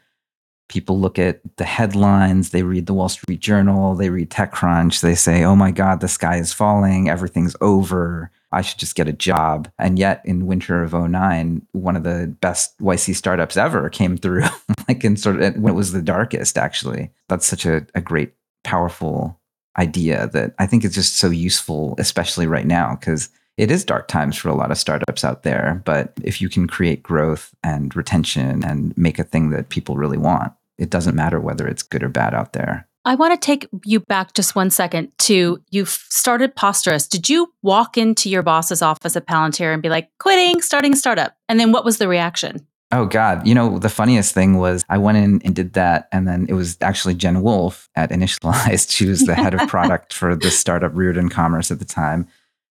[0.70, 5.16] people look at the headlines they read the wall street journal they read techcrunch they
[5.16, 9.14] say oh my god the sky is falling everything's over i should just get a
[9.14, 14.18] job and yet in winter of 09 one of the best yc startups ever came
[14.18, 14.44] through
[14.88, 18.34] like in sort of when it was the darkest actually that's such a, a great
[18.64, 19.40] powerful
[19.78, 24.08] idea that i think is just so useful especially right now because it is dark
[24.08, 25.82] times for a lot of startups out there.
[25.86, 30.18] But if you can create growth and retention and make a thing that people really
[30.18, 32.88] want, it doesn't matter whether it's good or bad out there.
[33.06, 37.08] I want to take you back just one second to you started Posterous.
[37.08, 40.96] Did you walk into your boss's office at Palantir and be like, quitting, starting a
[40.96, 41.36] startup?
[41.48, 42.66] And then what was the reaction?
[42.92, 43.46] Oh God.
[43.46, 46.08] You know, the funniest thing was I went in and did that.
[46.12, 48.92] And then it was actually Jen Wolf at Initialized.
[48.96, 52.28] She was the head of product for this startup Rearden Commerce at the time.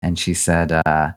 [0.01, 1.11] And she said, uh,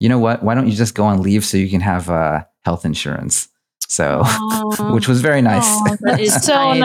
[0.00, 0.42] you know what?
[0.42, 3.48] Why don't you just go on leave so you can have uh, health insurance?
[3.88, 4.92] So, Aw.
[4.94, 5.66] which was very nice.
[5.66, 6.80] Aw, that is So nice.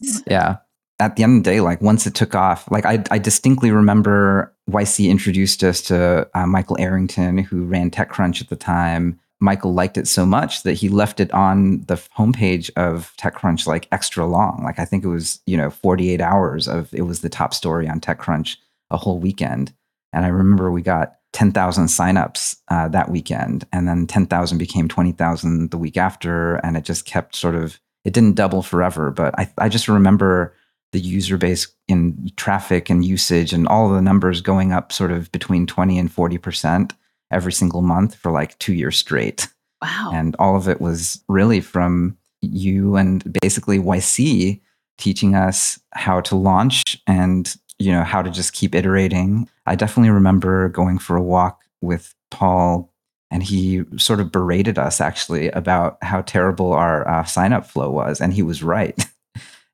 [0.00, 0.22] nice.
[0.26, 0.56] Yeah.
[0.98, 3.70] At the end of the day, like once it took off, like I, I distinctly
[3.70, 9.20] remember YC introduced us to uh, Michael Arrington, who ran TechCrunch at the time.
[9.38, 13.86] Michael liked it so much that he left it on the homepage of TechCrunch like
[13.92, 14.62] extra long.
[14.64, 17.86] Like I think it was, you know, 48 hours of it was the top story
[17.86, 18.56] on TechCrunch
[18.90, 19.74] a whole weekend.
[20.12, 23.66] And I remember we got 10,000 signups uh, that weekend.
[23.72, 26.54] And then 10,000 became 20,000 the week after.
[26.56, 29.10] And it just kept sort of, it didn't double forever.
[29.10, 30.54] But I, I just remember
[30.96, 35.30] the user base in traffic and usage and all the numbers going up sort of
[35.30, 36.92] between 20 and 40%
[37.30, 39.46] every single month for like two years straight.
[39.82, 40.10] Wow.
[40.14, 44.58] And all of it was really from you and basically YC
[44.96, 49.46] teaching us how to launch and you know how to just keep iterating.
[49.66, 52.90] I definitely remember going for a walk with Paul
[53.30, 57.90] and he sort of berated us actually about how terrible our uh, sign up flow
[57.90, 59.06] was and he was right.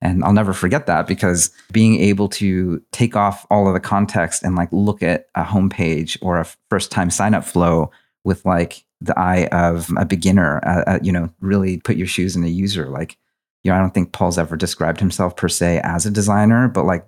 [0.02, 4.42] And I'll never forget that because being able to take off all of the context
[4.42, 7.90] and like look at a homepage or a first time sign up flow
[8.24, 12.34] with like the eye of a beginner, uh, uh, you know, really put your shoes
[12.34, 12.88] in a user.
[12.88, 13.16] Like,
[13.62, 16.84] you know, I don't think Paul's ever described himself per se as a designer, but
[16.84, 17.06] like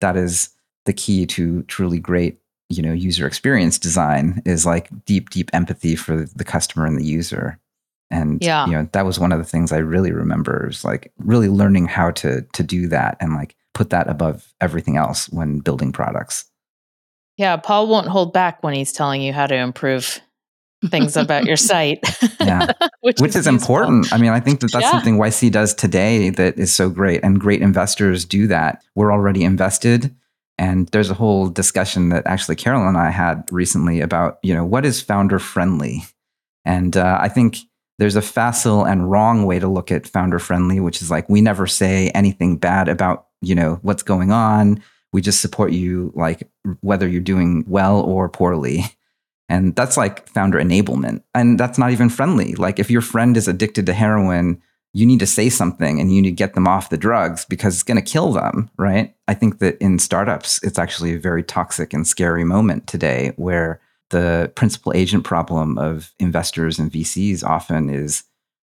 [0.00, 0.50] that is
[0.84, 5.96] the key to truly great, you know, user experience design is like deep, deep empathy
[5.96, 7.58] for the customer and the user.
[8.10, 8.66] And Yeah.
[8.66, 11.86] you know, that was one of the things I really remember is like really learning
[11.86, 16.44] how to to do that and like put that above everything else when building products.
[17.36, 20.20] Yeah, Paul won't hold back when he's telling you how to improve
[20.90, 21.98] things about your site.
[22.40, 22.68] Yeah.
[23.00, 23.54] which, which is useful.
[23.54, 24.12] important.
[24.12, 24.90] I mean, I think that that's Yeah.
[24.92, 28.82] something YC does today that is so great, and great investors do that.
[28.94, 30.14] We're already invested,
[30.58, 34.64] and there's a whole discussion that actually Carol and I had recently about you know
[34.64, 36.04] what is founder friendly,
[36.64, 37.58] and uh, I think
[37.98, 41.40] there's a facile and wrong way to look at founder friendly, which is like we
[41.40, 44.82] never say anything bad about you know what's going on.
[45.12, 46.48] We just support you, like
[46.80, 48.84] whether you're doing well or poorly.
[49.48, 51.22] And that's like founder enablement.
[51.32, 52.54] And that's not even friendly.
[52.56, 54.60] Like if your friend is addicted to heroin,
[54.92, 57.74] you need to say something and you need to get them off the drugs because
[57.74, 59.14] it's going to kill them, right?
[59.28, 63.80] I think that in startups, it's actually a very toxic and scary moment today where
[64.10, 68.24] the principal agent problem of investors and VCs often is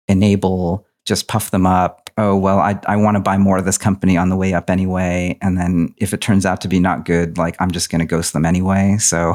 [0.08, 2.10] enable, just puff them up.
[2.18, 4.70] Oh, well, I, I want to buy more of this company on the way up
[4.70, 5.38] anyway.
[5.42, 8.06] And then if it turns out to be not good, like I'm just going to
[8.06, 8.98] ghost them anyway.
[9.00, 9.32] So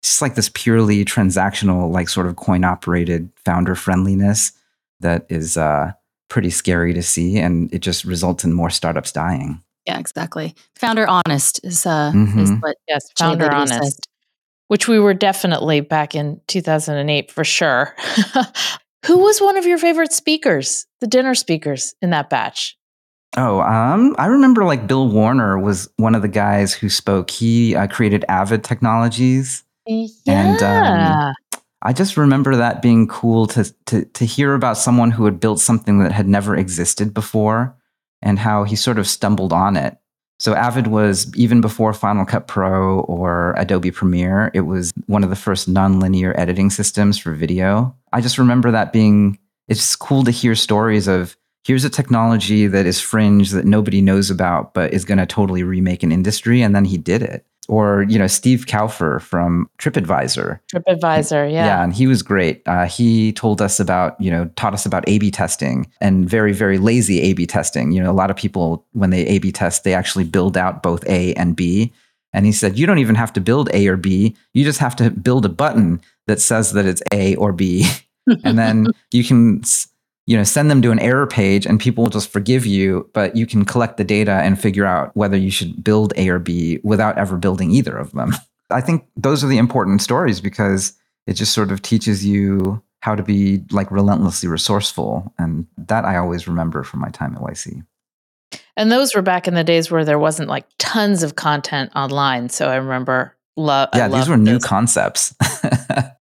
[0.00, 4.52] it's just like this purely transactional, like sort of coin operated founder friendliness
[5.00, 5.92] that is uh,
[6.28, 7.38] pretty scary to see.
[7.38, 9.62] And it just results in more startups dying.
[9.86, 10.54] Yeah, exactly.
[10.76, 12.38] Founder honest is, uh, mm-hmm.
[12.38, 13.82] is what yes, founder honest.
[13.82, 13.98] Says
[14.72, 17.94] which we were definitely back in 2008 for sure.
[19.06, 22.78] Who was one of your favorite speakers, the dinner speakers in that batch?
[23.36, 27.30] Oh, um, I remember like Bill Warner was one of the guys who spoke.
[27.30, 29.62] He uh, created Avid Technologies.
[29.84, 30.06] Yeah.
[30.26, 31.34] And um,
[31.82, 35.60] I just remember that being cool to, to, to hear about someone who had built
[35.60, 37.76] something that had never existed before
[38.22, 39.98] and how he sort of stumbled on it.
[40.42, 45.30] So Avid was even before Final Cut Pro or Adobe Premiere, it was one of
[45.30, 47.94] the first nonlinear editing systems for video.
[48.12, 52.86] I just remember that being it's cool to hear stories of here's a technology that
[52.86, 56.74] is fringe that nobody knows about but is going to totally remake an industry and
[56.74, 60.58] then he did it or you know Steve Kaufer from TripAdvisor.
[60.74, 62.62] TripAdvisor, yeah, yeah, and he was great.
[62.66, 66.78] Uh, he told us about you know taught us about A/B testing and very very
[66.78, 67.92] lazy A/B testing.
[67.92, 71.04] You know, a lot of people when they A/B test, they actually build out both
[71.08, 71.92] A and B.
[72.34, 74.34] And he said, you don't even have to build A or B.
[74.54, 77.86] You just have to build a button that says that it's A or B,
[78.44, 79.62] and then you can
[80.26, 83.36] you know send them to an error page and people will just forgive you but
[83.36, 86.78] you can collect the data and figure out whether you should build a or b
[86.82, 88.34] without ever building either of them.
[88.70, 90.94] I think those are the important stories because
[91.26, 96.16] it just sort of teaches you how to be like relentlessly resourceful and that i
[96.16, 97.84] always remember from my time at yc
[98.76, 102.48] and those were back in the days where there wasn't like tons of content online
[102.48, 105.34] so i remember love yeah these were new concepts.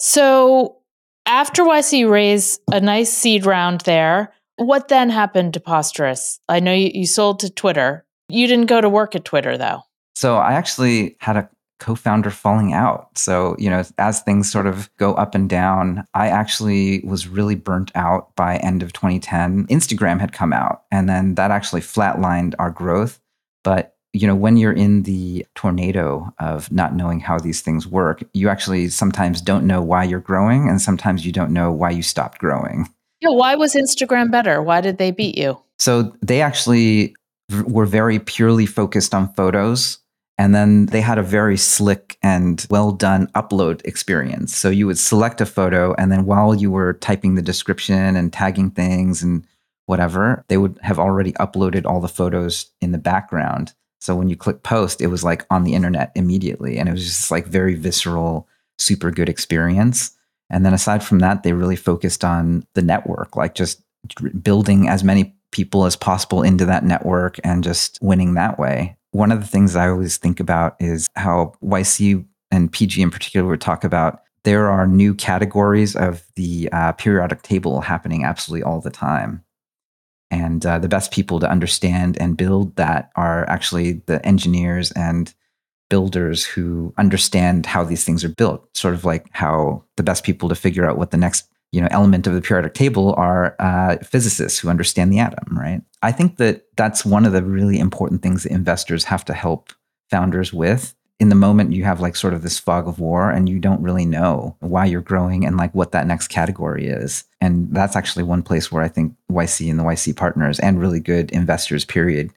[0.01, 0.80] So
[1.27, 6.39] after YC raised a nice seed round there, what then happened to Posterous?
[6.49, 8.05] I know you, you sold to Twitter.
[8.29, 9.83] You didn't go to work at Twitter though.
[10.15, 13.09] So I actually had a co-founder falling out.
[13.17, 17.55] So, you know, as things sort of go up and down, I actually was really
[17.55, 19.67] burnt out by end of 2010.
[19.69, 23.19] Instagram had come out and then that actually flatlined our growth,
[23.65, 28.23] but you know, when you're in the tornado of not knowing how these things work,
[28.33, 32.03] you actually sometimes don't know why you're growing, and sometimes you don't know why you
[32.03, 32.89] stopped growing.
[33.21, 34.63] Yeah, why was Instagram better?
[34.63, 35.61] Why did they beat you?
[35.79, 37.15] So they actually
[37.67, 39.99] were very purely focused on photos.
[40.39, 44.57] And then they had a very slick and well done upload experience.
[44.57, 48.33] So you would select a photo, and then while you were typing the description and
[48.33, 49.47] tagging things and
[49.85, 53.75] whatever, they would have already uploaded all the photos in the background.
[54.01, 56.79] So when you click post, it was like on the internet immediately.
[56.79, 60.17] And it was just like very visceral, super good experience.
[60.49, 63.83] And then aside from that, they really focused on the network, like just
[64.43, 68.97] building as many people as possible into that network and just winning that way.
[69.13, 73.49] One of the things I always think about is how YC and PG in particular
[73.49, 78.81] would talk about there are new categories of the uh, periodic table happening absolutely all
[78.81, 79.45] the time.
[80.31, 85.35] And uh, the best people to understand and build that are actually the engineers and
[85.89, 88.67] builders who understand how these things are built.
[88.77, 91.89] Sort of like how the best people to figure out what the next you know
[91.91, 95.57] element of the periodic table are uh, physicists who understand the atom.
[95.57, 95.83] Right.
[96.03, 99.73] I think that that's one of the really important things that investors have to help
[100.11, 103.47] founders with in the moment you have like sort of this fog of war and
[103.47, 107.25] you don't really know why you're growing and like what that next category is.
[107.43, 110.99] And that's actually one place where I think YC and the YC partners and really
[110.99, 112.33] good investors, period,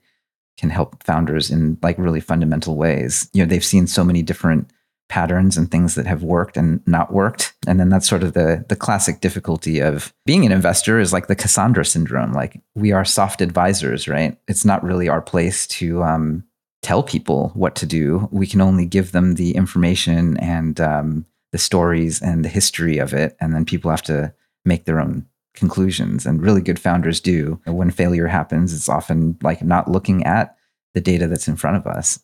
[0.58, 3.28] can help founders in like really fundamental ways.
[3.32, 4.70] You know, they've seen so many different
[5.08, 7.54] patterns and things that have worked and not worked.
[7.66, 11.26] And then that's sort of the the classic difficulty of being an investor is like
[11.26, 12.32] the Cassandra syndrome.
[12.32, 14.38] Like we are soft advisors, right?
[14.46, 16.44] It's not really our place to um,
[16.84, 18.28] tell people what to do.
[18.30, 23.12] We can only give them the information and um, the stories and the history of
[23.12, 23.36] it.
[23.40, 24.32] And then people have to
[24.64, 26.26] make their own conclusions.
[26.26, 27.60] And really good founders do.
[27.64, 30.56] When failure happens, it's often like not looking at
[30.92, 32.20] the data that's in front of us.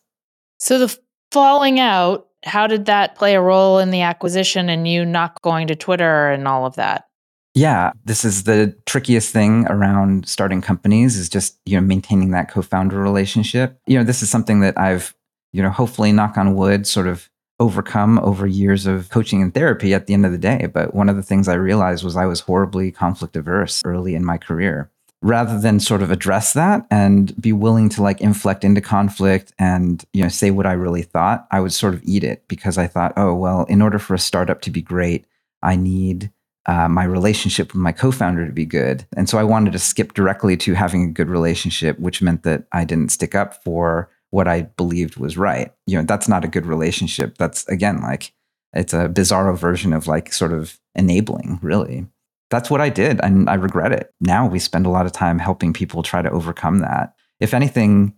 [0.59, 0.99] So the
[1.33, 5.69] falling out, how did that play a role in the acquisition and you not going
[5.69, 7.07] to Twitter and all of that?
[7.55, 12.49] Yeah, this is the trickiest thing around starting companies is just, you know, maintaining that
[12.51, 13.79] co-founder relationship.
[13.87, 15.15] You know, this is something that I've,
[15.53, 17.29] you know, hopefully knock on wood sort of
[17.59, 20.69] overcome over years of coaching and therapy at the end of the day.
[20.73, 24.25] But one of the things I realized was I was horribly conflict averse early in
[24.25, 24.91] my career.
[25.23, 30.03] rather than sort of address that and be willing to like inflect into conflict and
[30.15, 32.87] you know say what i really thought i would sort of eat it because i
[32.87, 35.27] thought oh well in order for a startup to be great
[35.63, 36.31] i need
[36.67, 40.15] uh, my relationship with my co-founder to be good and so i wanted to skip
[40.15, 44.47] directly to having a good relationship which meant that i didn't stick up for what
[44.47, 48.33] i believed was right you know that's not a good relationship that's again like
[48.73, 52.07] it's a bizarro version of like sort of enabling really
[52.51, 53.21] that's what I did.
[53.23, 54.13] And I regret it.
[54.21, 57.15] Now we spend a lot of time helping people try to overcome that.
[57.39, 58.15] If anything,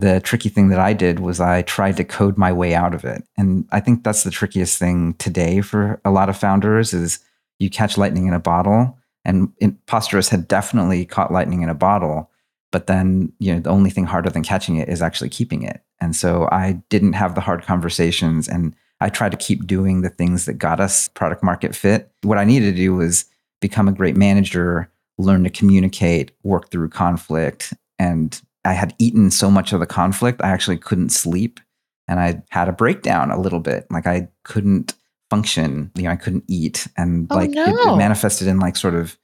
[0.00, 3.04] the tricky thing that I did was I tried to code my way out of
[3.04, 3.24] it.
[3.36, 7.20] And I think that's the trickiest thing today for a lot of founders is
[7.58, 8.98] you catch lightning in a bottle.
[9.24, 9.52] And
[9.86, 12.30] Posterous had definitely caught lightning in a bottle.
[12.72, 15.82] But then, you know, the only thing harder than catching it is actually keeping it.
[16.00, 20.08] And so I didn't have the hard conversations and I tried to keep doing the
[20.08, 22.10] things that got us product market fit.
[22.22, 23.26] What I needed to do was
[23.60, 27.72] become a great manager, learn to communicate, work through conflict.
[27.98, 31.60] And I had eaten so much of the conflict, I actually couldn't sleep.
[32.06, 33.86] And I had a breakdown a little bit.
[33.90, 34.94] Like I couldn't
[35.30, 36.86] function, you know, I couldn't eat.
[36.96, 37.94] And Oh, like it, no.
[37.94, 39.18] it manifested in like sort of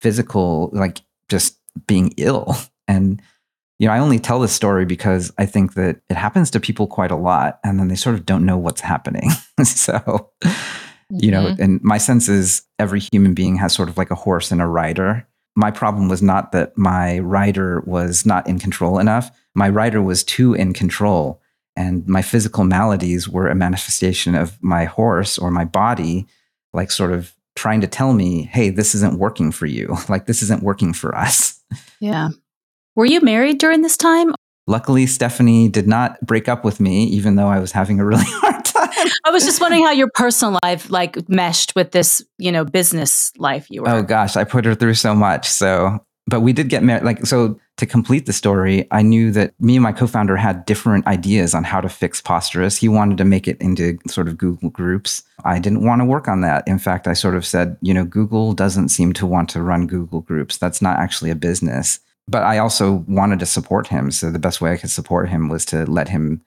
[0.00, 2.56] physical, like just being ill.
[2.88, 3.22] And,
[3.78, 6.88] you know, I only tell this story because I think that it happens to people
[6.88, 7.60] quite a lot.
[7.62, 9.30] And then they sort of don't know what's happening.
[9.64, 10.28] so,
[11.12, 11.58] you know Mhm.
[11.60, 14.66] and my sense is every human being has sort of like a horse and a
[14.66, 20.00] rider my problem was not that my rider was not in control enough my rider
[20.00, 21.40] was too in control
[21.80, 26.26] and my physical maladies were a manifestation of my horse or my body
[26.72, 30.42] like sort of trying to tell me hey this isn't working for you like this
[30.42, 31.60] isn't working for us
[32.00, 32.28] Yeah.
[32.96, 34.34] Were you married during this time?
[34.66, 38.22] luckily stephanie did not break up with me even though i was having a really
[38.42, 38.88] hard time
[39.26, 43.32] I was just wondering how your personal life like meshed with this, you know, business
[43.36, 43.88] life you were.
[43.88, 45.48] Oh gosh, I put her through so much.
[45.48, 45.98] So,
[46.30, 47.02] but we did get married.
[47.02, 51.06] Like, so to complete the story, I knew that me and my co-founder had different
[51.06, 52.78] ideas on how to fix Posterous.
[52.78, 55.24] He wanted to make it into sort of Google Groups.
[55.44, 56.66] I didn't want to work on that.
[56.68, 59.88] In fact, I sort of said, you know, Google doesn't seem to want to run
[59.88, 60.56] Google Groups.
[60.56, 61.98] That's not actually a business.
[62.28, 64.12] But I also wanted to support him.
[64.12, 66.42] So the best way I could support him was to let him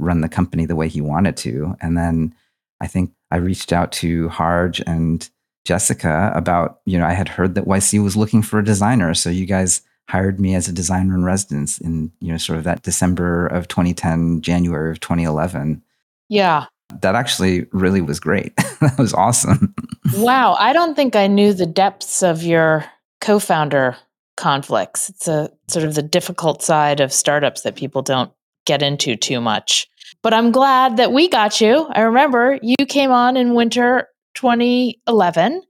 [0.00, 1.76] run the company the way he wanted to.
[1.80, 2.34] And then
[2.80, 5.28] I think I reached out to Harj and
[5.64, 9.14] Jessica about, you know, I had heard that YC was looking for a designer.
[9.14, 12.64] So you guys hired me as a designer in residence in, you know, sort of
[12.64, 15.82] that December of 2010, January of 2011.
[16.28, 16.66] Yeah.
[17.02, 18.56] That actually really was great.
[18.80, 19.74] that was awesome.
[20.16, 20.56] Wow.
[20.58, 22.86] I don't think I knew the depths of your
[23.20, 23.96] co founder
[24.38, 25.10] conflicts.
[25.10, 28.32] It's a sort of the difficult side of startups that people don't
[28.64, 29.88] get into too much.
[30.22, 31.86] But I'm glad that we got you.
[31.90, 35.62] I remember you came on in winter 2011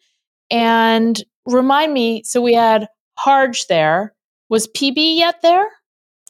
[0.51, 2.89] and remind me so we had
[3.19, 4.15] Harj there.
[4.49, 5.67] Was PB yet there?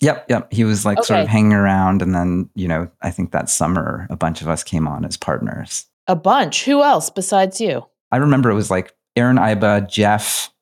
[0.01, 0.53] Yep, yep.
[0.53, 2.03] He was like sort of hanging around.
[2.03, 5.17] And then, you know, I think that summer, a bunch of us came on as
[5.17, 5.87] partners.
[6.07, 6.65] A bunch.
[6.65, 7.85] Who else besides you?
[8.11, 10.53] I remember it was like Aaron Iba, Geoff,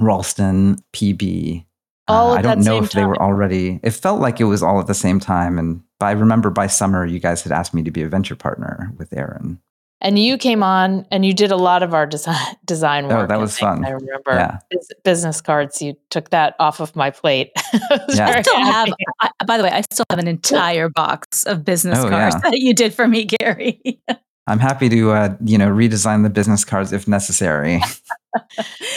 [0.00, 1.64] Ralston, PB.
[2.06, 3.80] All Uh, at I don't know same if they were already.
[3.82, 6.66] It felt like it was all at the same time, and but I remember by
[6.66, 9.60] summer you guys had asked me to be a venture partner with Aaron.
[10.04, 12.36] And you came on and you did a lot of our design
[12.66, 13.28] design Oh, work.
[13.30, 13.60] that was things.
[13.60, 13.84] fun.
[13.84, 14.58] I remember Yeah.
[15.02, 15.80] business cards.
[15.82, 17.50] You took that off of my plate.
[17.56, 18.28] I Yeah.
[18.36, 18.88] I still have.
[19.20, 22.50] I, by the way, I still have an entire box of business Oh, cards yeah.
[22.50, 23.80] that you did for me, Garry.
[24.46, 27.80] I'm happy to, uh, you know, redesign the business cards if necessary.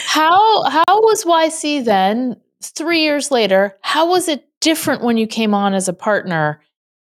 [0.05, 2.35] How how was YC then?
[2.61, 6.59] Three years later, how was it different when you came on as a partner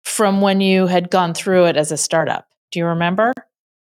[0.04, 2.46] from when you had gone through it as a startup?
[2.70, 3.32] Do you remember?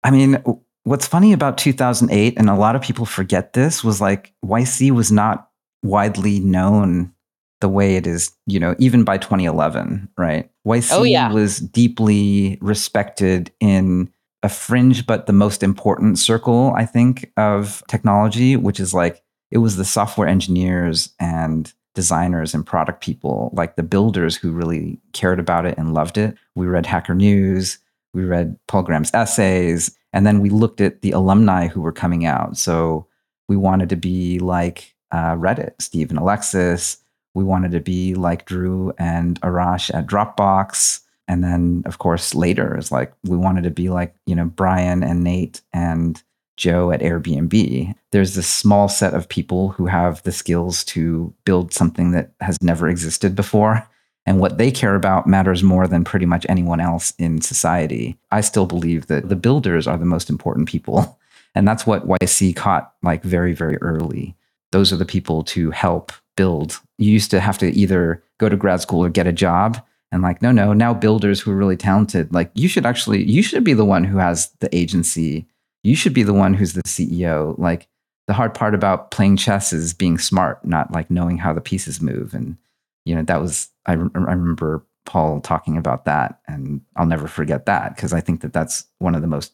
[0.05, 0.43] I mean,
[0.85, 5.13] what's funny about 2008, and a lot of people forget this, was like YC was
[5.13, 5.49] not
[5.83, 7.13] widely known
[7.61, 10.51] the way it is, you know, even by 2011, right?
[10.67, 11.33] YC Oh, yeah.
[11.33, 14.11] was deeply respected in
[14.43, 19.23] a fringe, but the most important circle, I think, of technology, which is like
[19.53, 24.99] it was the software engineers and designers and product people, like the builders who really
[25.13, 26.35] cared about it and loved it.
[26.57, 27.79] We read Hacker News,
[28.15, 32.27] we read Paul Graham's essays, and then we looked at the alumni who were coming
[32.27, 32.57] out.
[32.57, 33.07] So
[33.49, 36.99] we wanted to be like uh, Reddit, Steve and Alexis.
[37.35, 41.01] We wanted to be like Drew and Arash at Dropbox.
[41.29, 45.03] And then, of course, later is like we wanted to be like, you know, Brian
[45.03, 46.23] and Nate and
[46.57, 47.95] Joe at Airbnb.
[48.11, 52.61] There's this small set of people who have the skills to build something that has
[52.63, 53.89] never existed before.
[54.25, 58.19] And what they care about matters more than pretty much anyone else in society.
[58.31, 61.19] I still believe that the builders are the most important people.
[61.55, 64.35] And that's what YC caught like very, very early.
[64.71, 66.81] Those are the people to help build.
[66.97, 69.79] You used to have to either go to grad school or get a job.
[70.11, 73.43] And like, no, no, now builders who are really talented, like you should actually, you
[73.43, 75.47] should be the one who has the agency.
[75.83, 77.59] You should be the one who's the CEO.
[77.59, 77.87] Like
[78.27, 82.01] the hard part about playing chess is being smart, not like knowing how the pieces
[82.01, 82.33] move.
[82.35, 82.57] And,
[83.05, 86.41] you know, that was, I, I remember Paul talking about that.
[86.47, 89.53] And I'll never forget that because I think that that's one of the most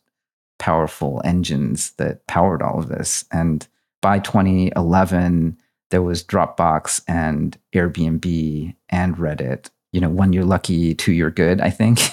[0.58, 3.24] powerful engines that powered all of this.
[3.32, 3.66] And
[4.02, 5.56] by 2011,
[5.90, 9.70] there was Dropbox and Airbnb and Reddit.
[9.92, 12.00] You know, one you're lucky, two you're good, I think.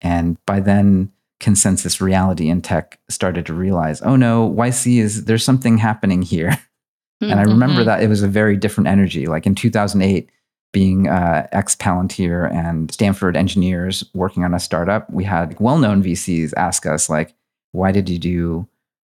[0.00, 5.44] And by then, consensus reality in tech started to realize, oh no, YC is there's
[5.44, 6.50] something happening here.
[6.50, 7.30] Mm-hmm.
[7.32, 9.26] And I remember that it was a very different energy.
[9.26, 10.30] Like in 2008,
[10.72, 16.02] being uh, ex Palantir and Stanford engineers working on a startup, we had well known
[16.02, 17.34] VCs ask us, like,
[17.72, 18.68] why did you do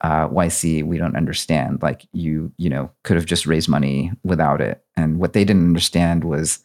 [0.01, 1.81] uh, YC, we don't understand.
[1.81, 4.83] Like you, you know, could have just raised money without it.
[4.95, 6.59] And what they didn't understand was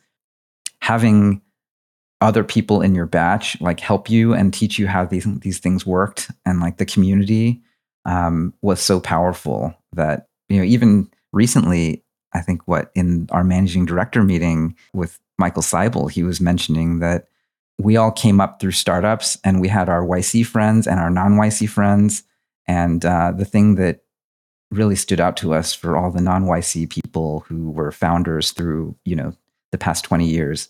[0.80, 1.41] having
[2.20, 5.85] other people in your batch like help you and teach you how these these things
[5.85, 7.61] worked, and like the community
[8.05, 12.03] um, was so powerful that you know even recently,
[12.35, 17.28] I think what in our managing director meeting with Michael Seibel, he was mentioning that
[17.78, 21.32] we all came up through startups and we had our YC friends and our non
[21.32, 22.24] YC friends
[22.66, 24.01] and uh, the thing that
[24.70, 29.16] really stood out to us for all the non-YC people who were founders through, you
[29.16, 29.32] know,
[29.72, 30.68] the past 20 years,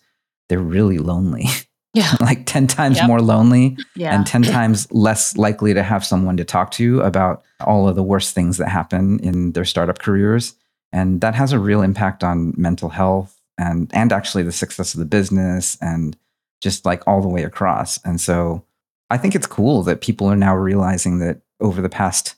[0.48, 1.46] they're really lonely.
[1.96, 2.16] Yeah.
[2.20, 3.06] like 10 times yep.
[3.06, 4.12] more lonely yeah.
[4.12, 8.02] and 10 times less likely to have someone to talk to about all of the
[8.02, 10.56] worst things that happen in their startup careers.
[10.94, 15.00] And that has a real impact on mental health and and actually the success of
[15.00, 16.16] the business and
[16.60, 17.98] just like all the way across.
[18.04, 18.64] And so
[19.10, 22.36] I think it's cool that people are now realizing that over the past,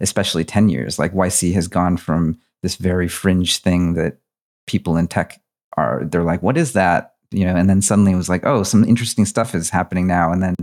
[0.00, 0.98] especially 10 years.
[0.98, 4.18] Like YC has gone from this very fringe thing that
[4.66, 5.40] people in tech
[5.78, 7.14] are, they're like, what is that?
[7.30, 10.30] You know, and then suddenly it was like, oh, some interesting stuff is happening now.
[10.30, 10.54] And then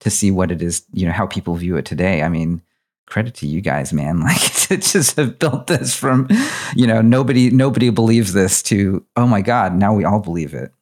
[0.00, 2.24] to see what it is, you know, how people view it today.
[2.24, 2.60] I mean,
[3.08, 4.20] credit to you guys, man.
[4.28, 6.28] Like to just have built this from,
[6.76, 10.72] you know, nobody nobody believes this to, oh my God, now we all believe it.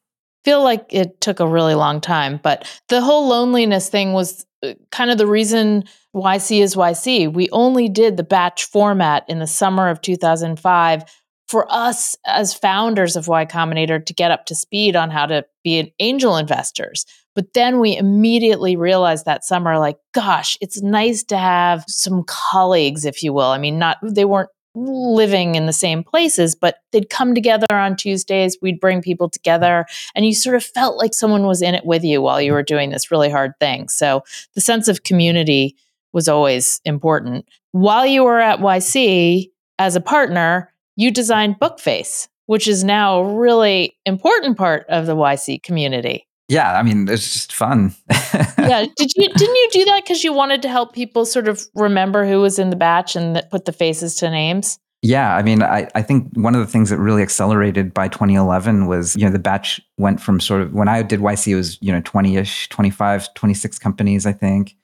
[0.44, 4.74] Feel like it took a really long time, but the whole loneliness thing was uh,
[4.90, 7.32] kind of the reason YC is YC.
[7.32, 11.04] We only did the batch format in the summer of 2005
[11.46, 15.44] for us as founders of Y Combinator to get up to speed on how to
[15.62, 17.06] be an angel investors.
[17.36, 23.04] But then we immediately realized that summer, like, gosh, it's nice to have some colleagues,
[23.04, 23.46] if you will.
[23.46, 27.94] I mean, not they weren't living in the same places, but they'd come together on
[27.94, 28.58] Tuesdays.
[28.60, 29.84] We'd bring people together,
[30.14, 32.62] and you sort of felt like someone was in it with you while you were
[32.62, 33.88] doing this really hard thing.
[33.88, 34.22] So
[34.54, 35.76] the sense of community
[36.12, 37.46] was always important.
[37.72, 43.34] While you were at YC as a partner, you designed Bookface, which is now a
[43.34, 46.26] really important part of the YC community.
[46.48, 47.94] Yeah, I mean, it's just fun.
[48.58, 51.62] yeah, did you didn't you do that because you wanted to help people sort of
[51.74, 54.78] remember who was in the batch and put the faces to names?
[55.02, 58.86] Yeah, I mean, I, I think one of the things that really accelerated by 2011
[58.86, 61.78] was, you know, the batch went from sort of when I did YC, it was,
[61.80, 64.74] you know, 20 ish, 25, 26 companies, I think.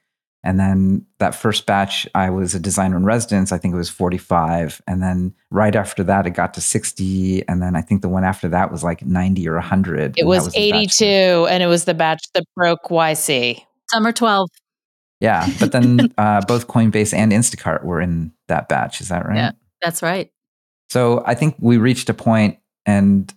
[0.45, 3.53] And then that first batch, I was a designer in residence.
[3.53, 4.83] I think it was 45.
[4.89, 7.49] And then right after that, it got to 60.
[7.49, 10.15] And then I think the one after that was like 90 or 100.
[10.19, 11.05] It was, was 82.
[11.49, 13.63] And it was the batch that broke YC.
[13.93, 14.49] Summer 12.
[15.21, 15.49] Yeah.
[15.61, 19.01] But then uh, both Coinbase and Instacart were in that batch.
[19.01, 19.37] Is that right?
[19.37, 20.31] Yeah, that's right.
[20.91, 23.33] So I think we reached a point and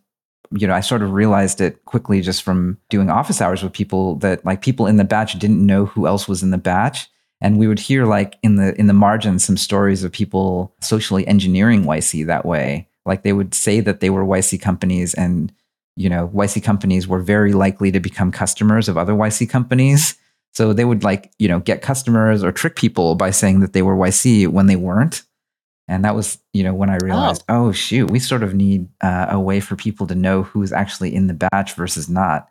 [0.51, 4.15] you know, I sort of realized it quickly just from doing office hours with people
[4.17, 7.09] that like people in the batch didn't know who else was in the batch.
[7.41, 11.27] And we would hear like in the in the margins some stories of people socially
[11.27, 12.87] engineering YC that way.
[13.05, 15.51] Like they would say that they were YC companies and
[15.95, 20.15] you know, YC companies were very likely to become customers of other YC companies.
[20.53, 23.81] So they would like, you know, get customers or trick people by saying that they
[23.81, 25.23] were YC when they weren't.
[25.87, 28.87] And that was, you know, when I realized, oh, oh shoot, we sort of need
[29.01, 32.49] uh, a way for people to know who's actually in the batch versus not.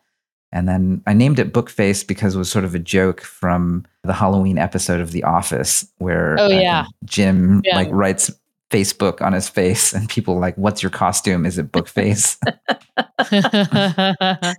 [0.53, 4.13] And then I named it Bookface because it was sort of a joke from the
[4.13, 6.85] Halloween episode of The Office, where oh, yeah.
[7.05, 7.75] Jim yeah.
[7.75, 8.31] like writes
[8.71, 11.45] Facebook on his face, and people like, "What's your costume?
[11.45, 12.39] Is it Bookface?"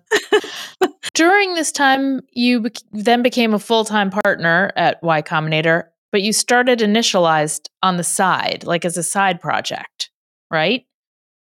[1.13, 5.85] During this time, you be- then became a full time partner at Y Combinator
[6.15, 10.11] but you started initialized on the side, like as a side project,
[10.49, 10.85] right?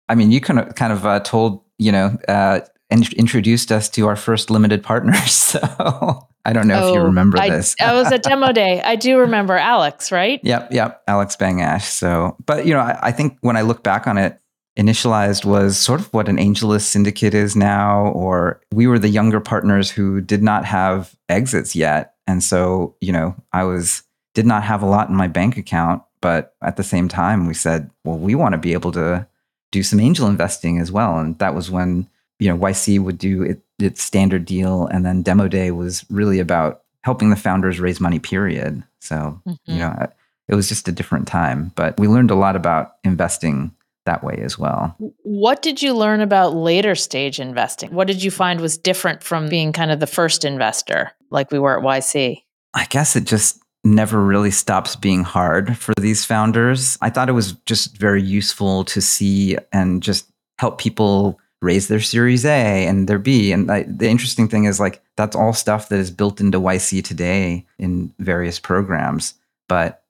[0.09, 2.59] I mean, you kind of kind of uh, told you know uh,
[2.89, 5.55] in- introduced us to our first limited partners.
[5.55, 7.73] So I don't know oh, if you oh, remember I, this.
[7.79, 8.81] I was at demo day.
[8.81, 10.41] I do remember Alex, right?
[10.43, 11.83] Yep, yep, Alex Bangash.
[11.83, 14.37] So, but you know, I, I think when I look back on it,
[14.77, 19.39] Initialized was sort of what an AngelList syndicate is now, or we were the younger
[19.39, 22.15] partners who did not have exits yet.
[22.27, 24.03] And so, you know, I was
[24.35, 27.55] did not have a lot in my bank account, but at the same time we
[27.55, 29.25] said, well, we want to be able to
[29.71, 31.17] do some angel investing as well.
[31.17, 32.07] And that was when,
[32.37, 36.39] you know, YC would do it, its standard deal and then demo day was really
[36.39, 38.83] about helping the founders raise money period.
[38.99, 39.71] So, mm-hmm.
[39.71, 40.07] you know,
[40.47, 43.71] it was just a different time, but we learned a lot about investing
[44.05, 44.95] that way as well.
[45.23, 47.93] What did you learn about later stage investing?
[47.93, 51.59] What did you find was different from being kind of the first investor like we
[51.59, 52.43] were at YC?
[52.73, 56.97] I guess it just never really stops being hard for these founders.
[57.01, 60.29] I thought it was just very useful to see and just
[60.59, 63.51] help people raise their series A and their B.
[63.51, 67.03] And I, the interesting thing is like that's all stuff that is built into YC
[67.03, 69.35] today in various programs.
[69.69, 70.03] But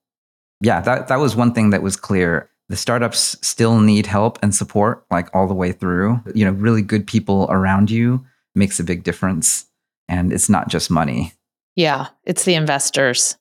[0.62, 4.54] yeah, that that was one thing that was clear the startups still need help and
[4.54, 8.84] support like all the way through you know really good people around you makes a
[8.84, 9.66] big difference
[10.08, 11.34] and it's not just money
[11.76, 13.38] yeah it's the investors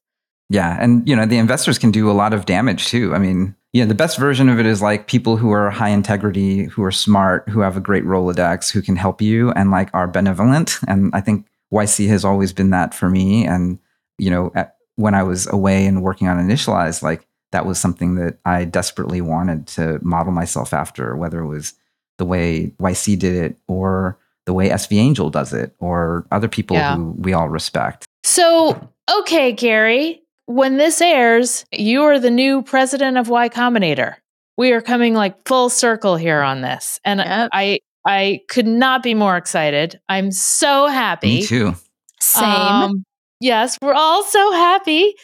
[0.50, 3.54] yeah and you know the investors can do a lot of damage too i mean
[3.72, 6.92] yeah the best version of it is like people who are high integrity who are
[6.92, 11.10] smart who have a great rolodex who can help you and like are benevolent and
[11.14, 13.78] i think yc has always been that for me and
[14.18, 18.16] you know at, when i was away and working on initialize like that was something
[18.16, 21.74] that I desperately wanted to model myself after, whether it was
[22.18, 26.76] the way YC did it or the way SV Angel does it or other people
[26.76, 26.96] yeah.
[26.96, 28.06] who we all respect.
[28.24, 28.90] So,
[29.20, 34.16] okay, Garry, when this airs, you are the new president of Y Combinator.
[34.56, 37.00] We are coming like full circle here on this.
[37.04, 37.50] And yep.
[37.52, 39.98] I I could not be more excited.
[40.08, 41.40] I'm so happy.
[41.40, 41.74] Me too.
[42.20, 42.44] Same.
[42.44, 43.04] Um,
[43.40, 45.14] Yes, we're all so happy.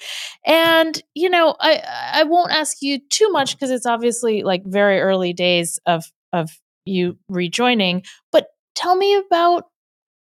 [0.44, 5.00] And, you know, I I won't ask you too much because it's obviously like very
[5.00, 6.50] early days of of
[6.84, 9.64] you rejoining, but tell me about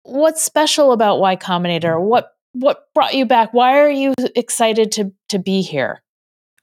[0.05, 2.01] what's special about Y Combinator?
[2.01, 3.53] What what brought you back?
[3.53, 6.03] Why are you excited to to be here?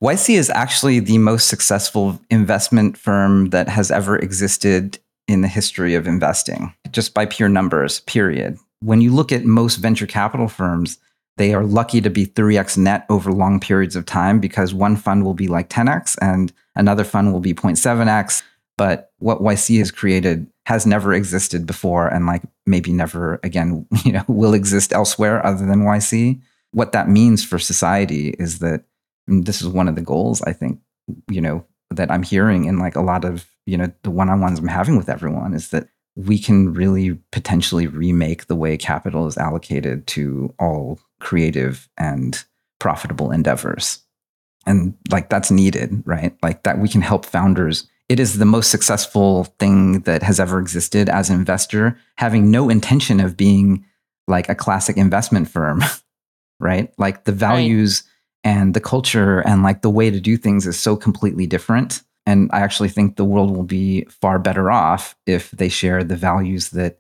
[0.04, 5.94] YC is actually the most successful investment firm that has ever existed in the history
[5.94, 8.58] of investing, just by pure numbers, period.
[8.80, 11.00] When you look at most venture capital firms,
[11.38, 15.24] they are lucky to be 3x net over long periods of time because one fund
[15.24, 18.42] will be like 10x and another fund will be 0.7x.
[18.78, 24.12] But what YC has created has never existed before and like maybe never again, you
[24.12, 26.42] know, will exist elsewhere other than YC.
[26.72, 28.84] What that means for society is that
[29.28, 30.80] this is one of the goals I think,
[31.30, 34.68] you know, that I'm hearing in like a lot of, you know, the one-on-ones I'm
[34.68, 40.06] having with everyone is that we can really potentially remake the way capital is allocated
[40.08, 42.44] to all creative and
[42.80, 44.00] profitable endeavors.
[44.66, 46.36] And like that's needed, right?
[46.44, 47.88] Like that we can help founders.
[48.10, 52.70] It is the most successful thing that has ever existed as an investor, having no
[52.70, 53.86] intention of being
[54.28, 55.84] like a classic investment firm,
[56.60, 56.92] right?
[56.98, 58.04] Like the values
[58.44, 58.52] right.
[58.52, 62.02] and the culture and like the way to do things is so completely different.
[62.26, 66.16] And I actually think the world will be far better off if they share the
[66.16, 67.00] values that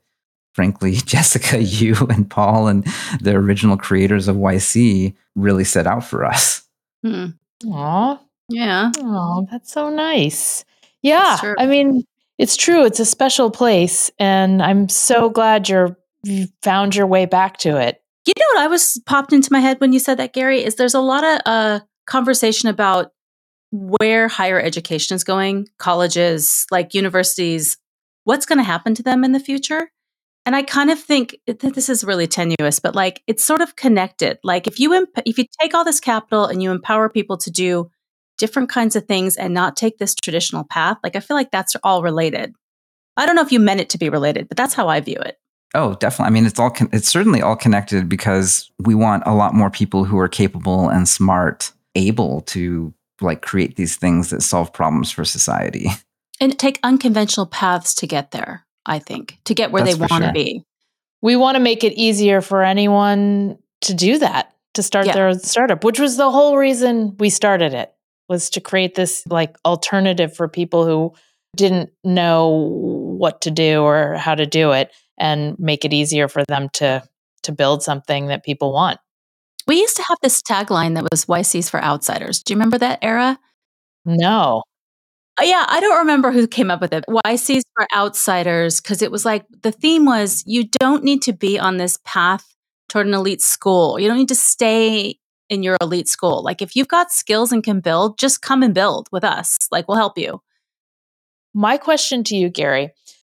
[0.53, 2.83] frankly, Jessica, you and Paul and
[3.21, 6.67] the original creators of YC really set out for us.
[7.03, 7.27] Hmm.
[7.71, 8.19] Aw.
[8.49, 8.91] Yeah.
[8.97, 10.65] Oh, that's so nice.
[11.01, 11.37] Yeah.
[11.57, 12.03] I mean,
[12.37, 12.85] it's true.
[12.85, 14.09] It's a special place.
[14.19, 18.01] And I'm so glad you're you found your way back to it.
[18.25, 20.75] You know what I was popped into my head when you said that, Garry, is
[20.75, 23.11] there's a lot of uh, conversation about
[23.71, 27.77] where higher education is going, colleges, like universities,
[28.23, 29.89] what's going to happen to them in the future.
[30.45, 33.75] And I kind of think that this is really tenuous, but like it's sort of
[33.75, 34.39] connected.
[34.43, 37.51] Like if you imp- if you take all this capital and you empower people to
[37.51, 37.89] do
[38.39, 41.75] different kinds of things and not take this traditional path, like I feel like that's
[41.83, 42.53] all related.
[43.17, 45.17] I don't know if you meant it to be related, but that's how I view
[45.17, 45.37] it.
[45.75, 46.27] Oh, definitely.
[46.27, 49.69] I mean, it's all con- it's certainly all connected because we want a lot more
[49.69, 55.11] people who are capable and smart, able to like create these things that solve problems
[55.11, 55.89] for society
[56.41, 58.65] and take unconventional paths to get there.
[58.85, 60.33] I think, to get where That's they want to sure.
[60.33, 60.63] be.
[61.21, 65.13] We want to make it easier for anyone to do that, to start yeah.
[65.13, 67.93] their startup, which was the whole reason we started it,
[68.29, 71.13] was to create this like alternative for people who
[71.55, 72.69] didn't know
[73.17, 77.03] what to do or how to do it and make it easier for them to
[77.43, 78.99] to build something that people want.
[79.67, 82.43] We used to have this tagline that was YC's for outsiders.
[82.43, 83.39] Do you remember that era?
[84.05, 84.63] No.
[85.39, 87.05] Uh, yeah, I don't remember who came up with it.
[87.07, 91.57] YCs for outsiders because it was like the theme was you don't need to be
[91.57, 92.45] on this path
[92.89, 93.99] toward an elite school.
[93.99, 95.17] You don't need to stay
[95.49, 96.43] in your elite school.
[96.43, 99.57] Like if you've got skills and can build, just come and build with us.
[99.71, 100.41] Like we'll help you.
[101.53, 102.91] my question to you, Garry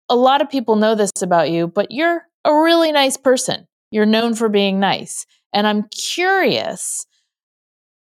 [0.09, 3.67] a lot of people know this about you, but you're a really nice person.
[3.91, 5.25] You're known for being nice.
[5.53, 7.05] And I'm curious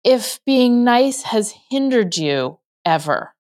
[0.04, 3.34] if being nice has hindered you ever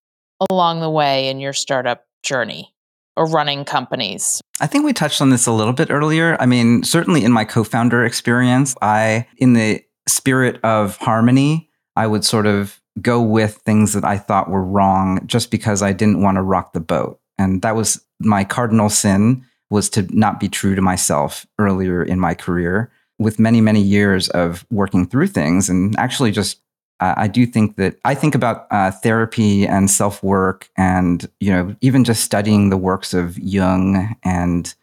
[0.49, 2.75] along the way in your startup journey
[3.17, 4.41] or running companies.
[4.59, 6.37] I think we touched on this a little bit earlier.
[6.39, 12.07] I mean, certainly in my co founder experience, I, in the spirit of harmony, I
[12.07, 16.21] would sort of go with things that I thought were wrong just because I didn't
[16.21, 17.19] want to rock the boat.
[17.37, 22.19] And that was my cardinal sin was to not be true to myself earlier in
[22.19, 26.61] my career with many, many years of working through things and actually just
[27.01, 31.51] uh, I do think that I think about uh, therapy and self work, and you
[31.51, 34.73] know, even just studying the works of Jung and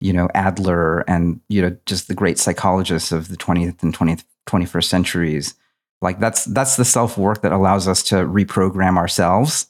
[0.00, 4.22] you know Adler, and you know, just the great psychologists of the 20th and 20th,
[4.48, 5.54] 21st centuries.
[6.02, 9.68] Like that's that's the self work that allows us to reprogram ourselves.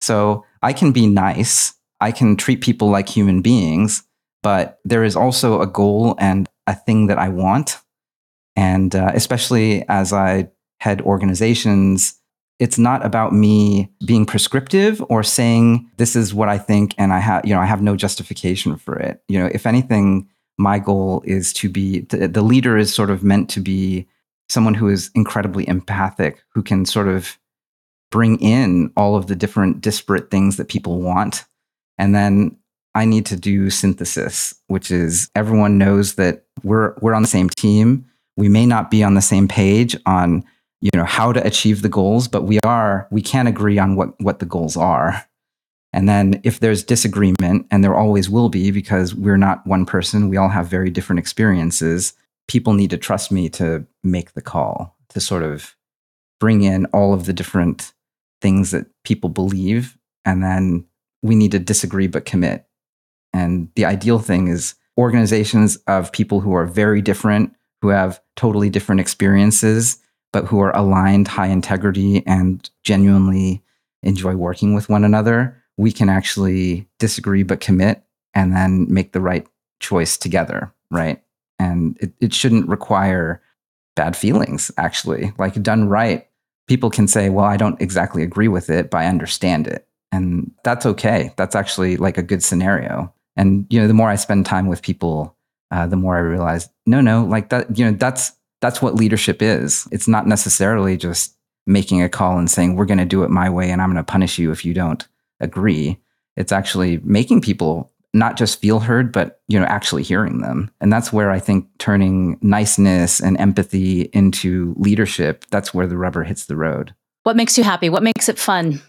[0.00, 4.04] So I can be nice, I can treat people like human beings,
[4.42, 7.78] but there is also a goal and a thing that I want.
[8.56, 12.18] And uh, especially as I head organizations,
[12.58, 17.20] it's not about me being prescriptive or saying this is what I think and I
[17.20, 19.22] have, you know, I have no justification for it.
[19.28, 20.28] You know, if anything,
[20.58, 24.06] my goal is to be the leader is sort of meant to be
[24.48, 27.38] someone who is incredibly empathic, who can sort of
[28.10, 31.44] bring in all of the different disparate things that people want.
[31.98, 32.56] And then
[32.94, 37.48] I need to do synthesis, which is everyone knows that we're we're on the same
[37.50, 38.04] team.
[38.36, 40.44] We may not be on the same page on
[40.80, 44.20] you know how to achieve the goals but we are we can agree on what
[44.20, 45.24] what the goals are
[45.98, 50.28] and then if there's disagreement and there always will be because we're not one person
[50.28, 52.14] we all have very different experiences
[52.46, 55.76] people need to trust me to make the call to sort of
[56.40, 57.92] bring in all of the different
[58.40, 59.96] things that people believe.
[60.24, 60.84] And then
[61.22, 62.66] we need to disagree but commit.
[63.32, 68.70] And the ideal thing is organizations of people who are very different who have totally
[68.70, 69.98] different experiences
[70.30, 73.62] but who are aligned, high integrity, and genuinely
[74.02, 78.02] enjoy working with one another, we can actually disagree but commit
[78.34, 79.46] and then make the right
[79.80, 81.22] choice together, right?
[81.58, 83.40] And it, it shouldn't require
[83.96, 85.32] bad feelings, actually.
[85.38, 86.28] Like done right,
[86.66, 89.86] people can say, well, I don't exactly agree with it, but I understand it.
[90.10, 91.32] And that's okay.
[91.36, 93.12] That's actually like a good scenario.
[93.36, 95.36] And, you know, the more I spend time with people,
[95.70, 99.40] uh, the more I realize, no, no, like that, you know, that's that's what leadership
[99.40, 99.86] is.
[99.92, 101.36] It's not necessarily just
[101.68, 104.04] making a call and saying, we're going to do it my way and I'm going
[104.04, 105.06] to punish you if you don't
[105.40, 105.98] agree.
[106.36, 110.70] It's actually making people not just feel heard, but you know, actually hearing them.
[110.80, 116.24] And that's where I think turning niceness and empathy into leadership, that's where the rubber
[116.24, 116.94] hits the road.
[117.24, 117.90] What makes you happy?
[117.90, 118.80] What makes it fun?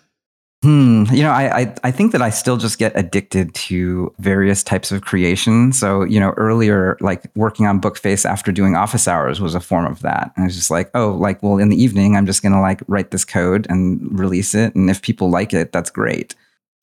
[0.62, 1.06] Hmm.
[1.10, 4.92] You know, I, I, I think that I still just get addicted to various types
[4.92, 5.72] of creation.
[5.72, 9.86] So, you know, earlier, like working on Bookface after doing office hours was a form
[9.86, 10.34] of that.
[10.36, 12.82] And I was just like, oh, like, well, in the evening, I'm just gonna like
[12.88, 14.76] write this code and release it.
[14.76, 16.36] And if people like it, that's great.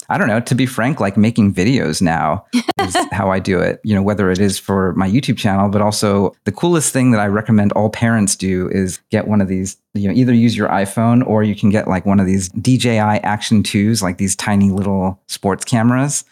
[0.09, 2.47] I don't know, to be frank, like making videos now
[2.81, 3.81] is how I do it.
[3.83, 7.21] You know, whether it is for my YouTube channel, but also the coolest thing that
[7.21, 10.69] I recommend all parents do is get one of these, you know, either use your
[10.69, 14.71] iPhone or you can get like one of these DJI Action 2s, like these tiny
[14.71, 16.25] little sports cameras,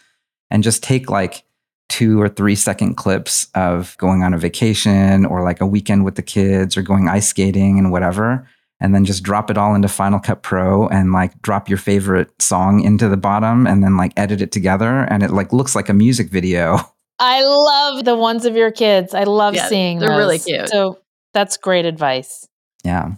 [0.49, 1.43] and just take like
[1.89, 6.15] two or three second clips of going on a vacation or like a weekend with
[6.15, 8.47] the kids or going ice skating and whatever
[8.79, 12.29] and then just drop it all into Final Cut Pro and like drop your favorite
[12.41, 15.89] song into the bottom and then like edit it together and it like looks like
[15.89, 16.79] a music video.
[17.19, 19.13] I love the ones of your kids.
[19.13, 20.17] I love yeah, seeing they're those.
[20.17, 20.69] really cute.
[20.69, 20.99] So
[21.33, 22.47] that's great advice.
[22.83, 23.11] Yeah.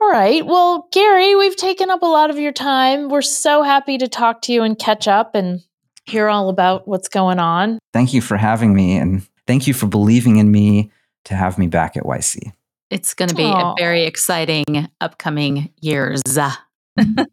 [0.00, 0.44] All right.
[0.44, 3.08] Well, Garry, we've taken up a lot of your time.
[3.08, 5.62] We're so happy to talk to you and catch up and
[6.04, 7.78] hear all about what's going on.
[7.92, 10.90] Thank you for having me and thank you for believing in me
[11.26, 12.52] to have me back at YC.
[12.90, 13.72] It's going to be Aww.
[13.72, 16.22] a very exciting upcoming years.
[16.38, 17.26] All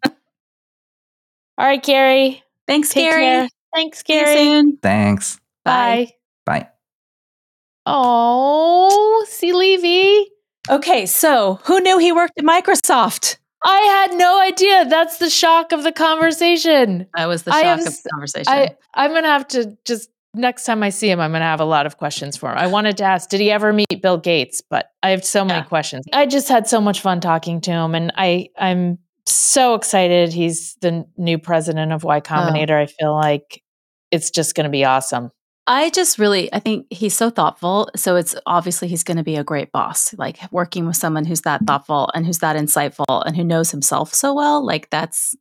[1.58, 2.44] right, Garry.
[2.68, 3.24] Thanks, Take Garry.
[3.24, 3.50] Care.
[3.74, 4.74] Thanks, Garry.
[4.82, 5.40] Thanks.
[5.64, 6.12] Bye.
[6.46, 6.70] Bye.
[7.86, 10.32] Oh, see Levy.
[10.70, 13.38] Okay, so who knew he worked at Microsoft?
[13.64, 14.86] I had no idea.
[14.86, 17.08] That's the shock of the conversation.
[17.16, 18.52] That was the shock of the conversation.
[18.52, 21.46] I, I'm going to have to just next time I see him, I'm going to
[21.46, 22.58] have a lot of questions for him.
[22.58, 24.62] I wanted to ask, did he ever meet Bill Gates?
[24.62, 25.66] But I have so many yeah.
[25.66, 26.06] questions.
[26.14, 30.34] I just had so much fun talking to him, and I I'm so excited.
[30.34, 32.22] He's the new president of Y.
[32.22, 32.80] Combinator.
[32.80, 32.84] Oh.
[32.84, 33.64] I feel like
[34.12, 35.32] it's just going to be awesome.
[35.68, 37.90] I just really, I think he's so thoughtful.
[37.96, 40.14] So it's obviously he's going to be a great boss.
[40.18, 44.14] Like working with someone who's that thoughtful and who's that insightful and who knows himself
[44.14, 44.66] so well.
[44.66, 45.36] Like that's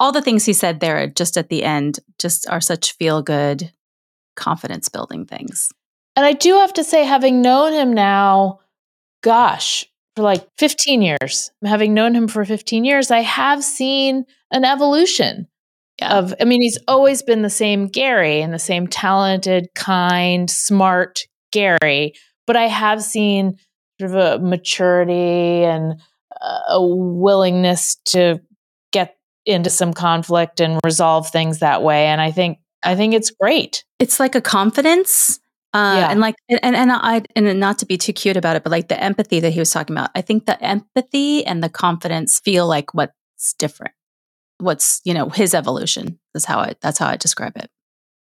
[0.00, 3.72] all the things he said there just at the end just are such feel good
[4.36, 5.68] confidence building things.
[6.16, 8.60] And I do have to say, having known him now,
[9.22, 14.64] gosh, for like 15 years, having known him for 15 years, I have seen an
[14.64, 15.48] evolution
[16.00, 16.18] yeah.
[16.18, 21.22] of, I mean, he's always been the same Garry and the same talented, kind, smart
[21.50, 22.12] Garry,
[22.46, 23.56] but I have seen
[24.00, 26.00] sort of a maturity and
[26.68, 28.40] a willingness to
[28.92, 29.16] get
[29.46, 32.06] into some conflict and resolve things that way.
[32.06, 33.84] And I think, I think it's great.
[33.98, 35.40] It's like a confidence
[35.74, 36.10] uh, yeah.
[36.10, 38.88] and like and and I and not to be too cute about it, but like
[38.88, 42.66] the empathy that he was talking about, I think the empathy and the confidence feel
[42.66, 43.94] like what's different.
[44.58, 47.70] What's you know his evolution is how I that's how I describe it.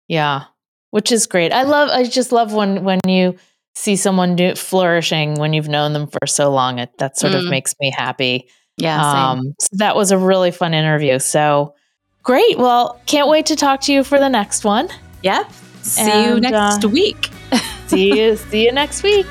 [0.06, 0.44] Yeah,
[0.90, 1.50] which is great.
[1.52, 1.88] I love.
[1.88, 3.36] I just love when when you
[3.74, 6.78] see someone do flourishing when you've known them for so long.
[6.78, 7.38] It that sort mm.
[7.38, 8.50] of makes me happy.
[8.76, 9.30] Yeah.
[9.30, 11.18] Um, so that was a really fun interview.
[11.18, 11.74] So
[12.22, 12.58] great.
[12.58, 14.88] Well, can't wait to talk to you for the next one.
[15.22, 15.50] Yep.
[15.82, 17.30] See and, you next uh, week.
[17.86, 19.26] see you see you next week.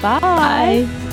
[0.00, 0.20] Bye.
[0.20, 1.08] Bye.